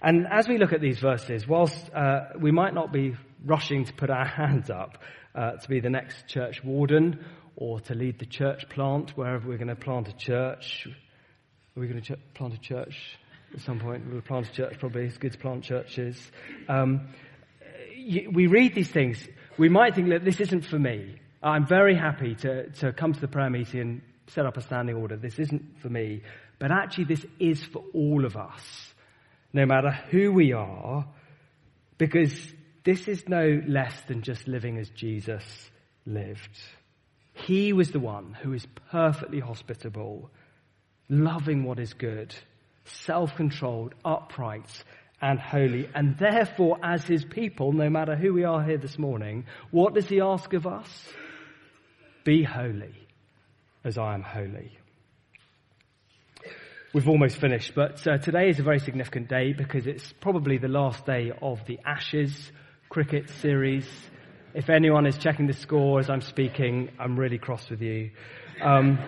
And 0.00 0.26
as 0.30 0.48
we 0.48 0.58
look 0.58 0.72
at 0.72 0.80
these 0.80 0.98
verses, 0.98 1.46
whilst 1.46 1.92
uh, 1.92 2.28
we 2.40 2.52
might 2.52 2.74
not 2.74 2.92
be 2.92 3.16
rushing 3.44 3.84
to 3.84 3.92
put 3.92 4.10
our 4.10 4.24
hands 4.24 4.70
up 4.70 4.98
uh, 5.34 5.52
to 5.52 5.68
be 5.68 5.80
the 5.80 5.90
next 5.90 6.26
church 6.28 6.62
warden 6.64 7.24
or 7.56 7.80
to 7.80 7.94
lead 7.94 8.18
the 8.18 8.26
church 8.26 8.68
plant 8.68 9.10
wherever 9.16 9.48
we're 9.48 9.58
going 9.58 9.68
to 9.68 9.76
plant 9.76 10.08
a 10.08 10.16
church, 10.16 10.86
are 11.76 11.80
we 11.80 11.88
going 11.88 12.00
to 12.00 12.14
ch- 12.14 12.34
plant 12.34 12.54
a 12.54 12.58
church 12.58 13.18
at 13.52 13.60
some 13.60 13.80
point? 13.80 14.04
We'll 14.10 14.20
plant 14.20 14.48
a 14.48 14.52
church 14.52 14.78
probably. 14.78 15.06
It's 15.06 15.18
good 15.18 15.32
to 15.32 15.38
plant 15.38 15.64
churches. 15.64 16.30
Um, 16.68 17.08
we 18.08 18.46
read 18.46 18.74
these 18.74 18.90
things, 18.90 19.26
we 19.58 19.68
might 19.68 19.94
think 19.94 20.08
that 20.10 20.24
this 20.24 20.40
isn't 20.40 20.64
for 20.64 20.78
me. 20.78 21.16
I'm 21.42 21.66
very 21.66 21.94
happy 21.94 22.34
to, 22.36 22.70
to 22.70 22.92
come 22.92 23.12
to 23.12 23.20
the 23.20 23.28
prayer 23.28 23.50
meeting 23.50 23.80
and 23.80 24.02
set 24.28 24.46
up 24.46 24.56
a 24.56 24.62
standing 24.62 24.96
order. 24.96 25.16
This 25.16 25.38
isn't 25.38 25.80
for 25.80 25.88
me. 25.88 26.22
But 26.58 26.72
actually, 26.72 27.04
this 27.04 27.24
is 27.38 27.62
for 27.64 27.84
all 27.94 28.24
of 28.24 28.36
us, 28.36 28.94
no 29.52 29.64
matter 29.66 29.90
who 30.10 30.32
we 30.32 30.52
are, 30.52 31.06
because 31.98 32.34
this 32.84 33.08
is 33.08 33.28
no 33.28 33.60
less 33.66 33.94
than 34.08 34.22
just 34.22 34.48
living 34.48 34.78
as 34.78 34.88
Jesus 34.90 35.44
lived. 36.06 36.58
He 37.34 37.72
was 37.72 37.90
the 37.90 38.00
one 38.00 38.34
who 38.42 38.52
is 38.52 38.66
perfectly 38.90 39.40
hospitable, 39.40 40.30
loving 41.08 41.62
what 41.64 41.78
is 41.78 41.92
good, 41.92 42.34
self 42.84 43.36
controlled, 43.36 43.94
upright, 44.04 44.70
and 45.20 45.38
holy. 45.38 45.88
And 45.94 46.16
therefore, 46.18 46.78
as 46.82 47.04
his 47.04 47.24
people, 47.24 47.72
no 47.72 47.90
matter 47.90 48.16
who 48.16 48.32
we 48.32 48.44
are 48.44 48.62
here 48.62 48.78
this 48.78 48.98
morning, 48.98 49.46
what 49.70 49.94
does 49.94 50.08
he 50.08 50.20
ask 50.20 50.52
of 50.52 50.66
us? 50.66 50.88
Be 52.24 52.42
holy 52.42 52.94
as 53.84 53.98
I 53.98 54.14
am 54.14 54.22
holy. 54.22 54.78
We've 56.94 57.08
almost 57.08 57.36
finished, 57.36 57.74
but 57.74 58.06
uh, 58.06 58.18
today 58.18 58.48
is 58.48 58.58
a 58.60 58.62
very 58.62 58.78
significant 58.78 59.28
day 59.28 59.52
because 59.52 59.86
it's 59.86 60.10
probably 60.20 60.56
the 60.56 60.68
last 60.68 61.04
day 61.04 61.32
of 61.42 61.60
the 61.66 61.78
Ashes 61.84 62.50
cricket 62.88 63.28
series. 63.28 63.86
If 64.54 64.70
anyone 64.70 65.06
is 65.06 65.18
checking 65.18 65.46
the 65.46 65.52
score 65.52 66.00
as 66.00 66.08
I'm 66.08 66.22
speaking, 66.22 66.90
I'm 66.98 67.18
really 67.18 67.36
cross 67.36 67.68
with 67.68 67.82
you. 67.82 68.10
Um, 68.62 68.98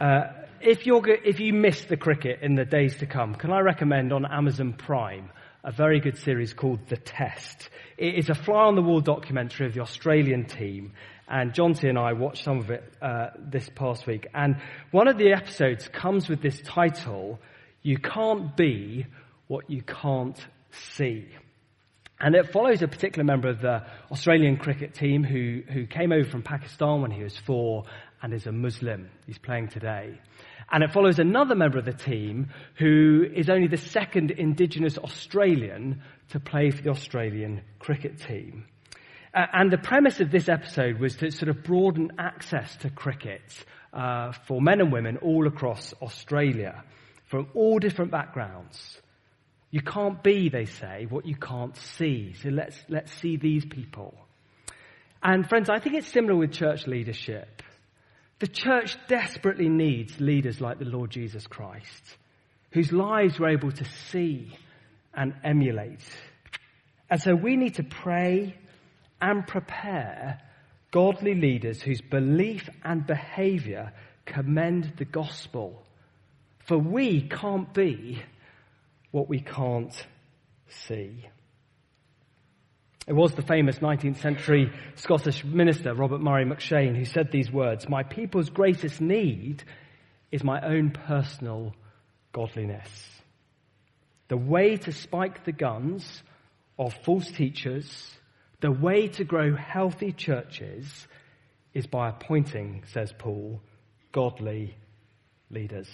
uh, 0.00 0.24
if, 0.60 0.86
you're, 0.86 1.06
if 1.08 1.40
you 1.40 1.52
miss 1.52 1.84
the 1.84 1.96
cricket 1.96 2.40
in 2.42 2.54
the 2.54 2.64
days 2.64 2.96
to 2.98 3.06
come, 3.06 3.34
can 3.34 3.52
I 3.52 3.60
recommend 3.60 4.12
on 4.12 4.24
Amazon 4.24 4.74
Prime 4.74 5.30
a 5.64 5.72
very 5.72 6.00
good 6.00 6.18
series 6.18 6.52
called 6.52 6.80
The 6.88 6.96
Test? 6.96 7.70
It 7.96 8.14
is 8.14 8.28
a 8.28 8.34
fly 8.34 8.64
on 8.64 8.74
the 8.74 8.82
wall 8.82 9.00
documentary 9.00 9.66
of 9.66 9.74
the 9.74 9.80
Australian 9.80 10.46
team. 10.46 10.92
And 11.28 11.52
Jonty 11.52 11.88
and 11.88 11.98
I 11.98 12.12
watched 12.12 12.44
some 12.44 12.58
of 12.58 12.70
it 12.70 12.82
uh, 13.00 13.28
this 13.38 13.68
past 13.74 14.06
week. 14.06 14.26
And 14.34 14.56
one 14.90 15.08
of 15.08 15.16
the 15.16 15.32
episodes 15.32 15.88
comes 15.88 16.28
with 16.28 16.42
this 16.42 16.60
title, 16.62 17.38
You 17.82 17.98
Can't 17.98 18.56
Be 18.56 19.06
What 19.46 19.70
You 19.70 19.82
Can't 19.82 20.38
See. 20.70 21.28
And 22.18 22.34
it 22.34 22.52
follows 22.52 22.82
a 22.82 22.88
particular 22.88 23.24
member 23.24 23.48
of 23.48 23.60
the 23.60 23.82
Australian 24.10 24.58
cricket 24.58 24.92
team 24.92 25.24
who, 25.24 25.62
who 25.72 25.86
came 25.86 26.12
over 26.12 26.28
from 26.28 26.42
Pakistan 26.42 27.00
when 27.00 27.10
he 27.10 27.22
was 27.22 27.36
four 27.36 27.84
and 28.22 28.34
is 28.34 28.46
a 28.46 28.52
Muslim. 28.52 29.08
He's 29.26 29.38
playing 29.38 29.68
today. 29.68 30.18
And 30.72 30.84
it 30.84 30.92
follows 30.92 31.18
another 31.18 31.54
member 31.54 31.78
of 31.78 31.84
the 31.84 31.92
team 31.92 32.50
who 32.78 33.26
is 33.34 33.50
only 33.50 33.66
the 33.66 33.76
second 33.76 34.30
indigenous 34.30 34.98
Australian 34.98 36.02
to 36.30 36.40
play 36.40 36.70
for 36.70 36.82
the 36.82 36.90
Australian 36.90 37.62
cricket 37.78 38.20
team. 38.20 38.66
Uh, 39.34 39.46
and 39.52 39.72
the 39.72 39.78
premise 39.78 40.20
of 40.20 40.30
this 40.30 40.48
episode 40.48 40.98
was 40.98 41.16
to 41.16 41.30
sort 41.30 41.48
of 41.48 41.62
broaden 41.62 42.12
access 42.18 42.74
to 42.76 42.90
cricket 42.90 43.42
uh, 43.92 44.32
for 44.46 44.60
men 44.60 44.80
and 44.80 44.92
women 44.92 45.16
all 45.18 45.46
across 45.46 45.92
Australia 46.00 46.84
from 47.26 47.48
all 47.54 47.78
different 47.78 48.10
backgrounds. 48.10 49.00
You 49.70 49.82
can't 49.82 50.22
be, 50.22 50.48
they 50.48 50.64
say, 50.64 51.06
what 51.08 51.26
you 51.26 51.36
can't 51.36 51.76
see. 51.76 52.34
So 52.34 52.48
let's, 52.48 52.76
let's 52.88 53.12
see 53.14 53.36
these 53.36 53.64
people. 53.64 54.14
And 55.22 55.48
friends, 55.48 55.70
I 55.70 55.78
think 55.78 55.94
it's 55.96 56.08
similar 56.08 56.34
with 56.34 56.52
church 56.52 56.86
leadership. 56.86 57.62
The 58.40 58.48
church 58.48 58.96
desperately 59.06 59.68
needs 59.68 60.18
leaders 60.18 60.60
like 60.60 60.78
the 60.78 60.86
Lord 60.86 61.10
Jesus 61.10 61.46
Christ, 61.46 62.16
whose 62.72 62.90
lives 62.90 63.38
we're 63.38 63.50
able 63.50 63.70
to 63.70 63.84
see 64.10 64.56
and 65.14 65.34
emulate. 65.44 66.02
And 67.10 67.20
so 67.20 67.34
we 67.34 67.56
need 67.56 67.74
to 67.74 67.82
pray 67.82 68.56
and 69.20 69.46
prepare 69.46 70.40
godly 70.90 71.34
leaders 71.34 71.82
whose 71.82 72.00
belief 72.00 72.68
and 72.82 73.06
behavior 73.06 73.92
commend 74.24 74.94
the 74.96 75.04
gospel. 75.04 75.82
For 76.66 76.78
we 76.78 77.28
can't 77.28 77.72
be 77.74 78.22
what 79.10 79.28
we 79.28 79.40
can't 79.40 79.94
see. 80.68 81.26
It 83.10 83.16
was 83.16 83.34
the 83.34 83.42
famous 83.42 83.80
19th 83.80 84.18
century 84.18 84.72
Scottish 84.94 85.44
minister, 85.44 85.96
Robert 85.96 86.20
Murray 86.20 86.44
M'Cheyne, 86.44 86.94
who 86.94 87.04
said 87.04 87.32
these 87.32 87.50
words 87.50 87.88
My 87.88 88.04
people's 88.04 88.50
greatest 88.50 89.00
need 89.00 89.64
is 90.30 90.44
my 90.44 90.60
own 90.60 90.92
personal 90.92 91.74
godliness. 92.30 92.88
The 94.28 94.36
way 94.36 94.76
to 94.76 94.92
spike 94.92 95.44
the 95.44 95.50
guns 95.50 96.22
of 96.78 96.94
false 97.04 97.28
teachers, 97.32 98.14
the 98.60 98.70
way 98.70 99.08
to 99.08 99.24
grow 99.24 99.56
healthy 99.56 100.12
churches 100.12 101.08
is 101.74 101.88
by 101.88 102.10
appointing, 102.10 102.84
says 102.92 103.12
Paul, 103.18 103.60
godly 104.12 104.76
leaders. 105.50 105.90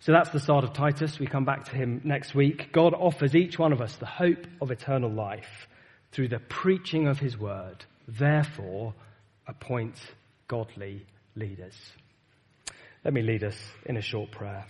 So 0.00 0.12
that's 0.12 0.30
the 0.30 0.38
start 0.38 0.62
of 0.62 0.72
Titus. 0.72 1.18
We 1.18 1.26
come 1.26 1.44
back 1.44 1.64
to 1.66 1.72
him 1.72 2.00
next 2.04 2.34
week. 2.34 2.72
God 2.72 2.94
offers 2.94 3.34
each 3.34 3.58
one 3.58 3.72
of 3.72 3.80
us 3.80 3.96
the 3.96 4.06
hope 4.06 4.46
of 4.60 4.70
eternal 4.70 5.10
life 5.10 5.66
through 6.12 6.28
the 6.28 6.38
preaching 6.38 7.08
of 7.08 7.18
his 7.18 7.36
word. 7.36 7.84
Therefore, 8.06 8.94
appoint 9.46 9.96
godly 10.46 11.04
leaders. 11.34 11.74
Let 13.04 13.12
me 13.12 13.22
lead 13.22 13.42
us 13.42 13.56
in 13.86 13.96
a 13.96 14.02
short 14.02 14.30
prayer. 14.30 14.66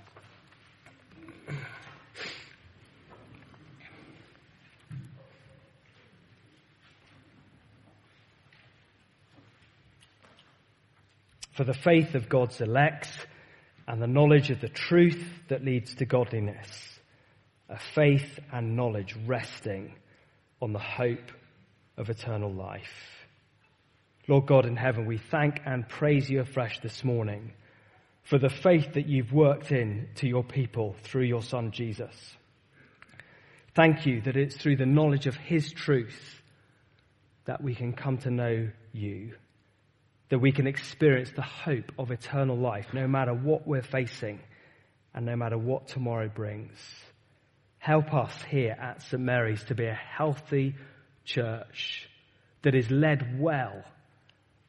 For 11.53 11.65
the 11.65 11.75
faith 11.75 12.15
of 12.15 12.29
God's 12.29 12.61
elect 12.61 13.09
and 13.89 14.03
the 14.03 14.07
knowledge 14.07 14.51
of 14.51 14.61
the 14.61 14.69
truth 14.69 15.25
that 15.49 15.65
leads 15.65 15.95
to 15.95 16.05
godliness, 16.05 17.01
a 17.71 17.79
faith 17.95 18.39
and 18.53 18.77
knowledge 18.77 19.17
resting 19.27 19.95
on 20.61 20.75
the 20.75 20.79
hope 20.79 21.33
of 21.97 22.11
eternal 22.11 22.53
life. 22.53 23.25
Lord 24.29 24.47
God 24.47 24.67
in 24.67 24.77
heaven, 24.77 25.07
we 25.07 25.17
thank 25.17 25.61
and 25.65 25.89
praise 25.89 26.29
you 26.29 26.41
afresh 26.41 26.81
this 26.81 27.03
morning 27.03 27.53
for 28.25 28.39
the 28.39 28.51
faith 28.51 28.93
that 28.93 29.09
you've 29.09 29.33
worked 29.33 29.73
in 29.73 30.11
to 30.17 30.29
your 30.29 30.45
people 30.45 30.95
through 31.03 31.25
your 31.25 31.43
son 31.43 31.71
Jesus. 31.71 32.15
Thank 33.75 34.05
you 34.05 34.21
that 34.23 34.37
it's 34.37 34.57
through 34.57 34.77
the 34.77 34.85
knowledge 34.85 35.27
of 35.27 35.35
his 35.35 35.73
truth 35.73 36.43
that 37.47 37.63
we 37.63 37.75
can 37.75 37.95
come 37.95 38.19
to 38.19 38.31
know 38.31 38.69
you, 38.93 39.33
that 40.29 40.39
we 40.39 40.53
can 40.53 40.67
experience 40.67 41.31
the 41.35 41.43
hope 41.43 41.93
of 41.99 42.11
eternal 42.11 42.57
life 42.57 42.87
no 42.93 43.07
matter 43.07 43.33
what 43.33 43.67
we're 43.67 43.83
facing 43.83 44.41
and 45.15 45.25
no 45.25 45.37
matter 45.37 45.57
what 45.57 45.89
tomorrow 45.89 46.29
brings. 46.29 46.79
Help 47.79 48.13
us 48.13 48.33
here 48.51 48.77
at 48.79 49.03
St. 49.03 49.23
Mary's 49.23 49.65
to 49.65 49.75
be 49.75 49.87
a 49.87 49.95
healthy 49.95 50.75
church 51.25 52.09
that 52.63 52.75
is 52.75 52.91
led 52.91 53.41
well 53.41 53.85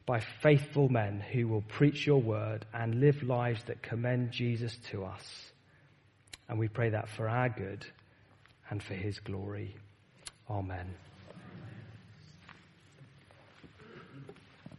by 0.06 0.20
faithful 0.42 0.88
men 0.88 1.20
who 1.20 1.46
will 1.46 1.62
preach 1.62 2.06
your 2.06 2.20
word 2.20 2.64
and 2.72 3.00
live 3.00 3.22
lives 3.22 3.62
that 3.64 3.82
commend 3.82 4.32
Jesus 4.32 4.76
to 4.90 5.04
us. 5.04 5.52
And 6.48 6.58
we 6.58 6.68
pray 6.68 6.90
that 6.90 7.08
for 7.08 7.28
our 7.28 7.48
good 7.48 7.84
and 8.70 8.82
for 8.82 8.94
his 8.94 9.20
glory. 9.20 9.76
Amen. 10.48 11.09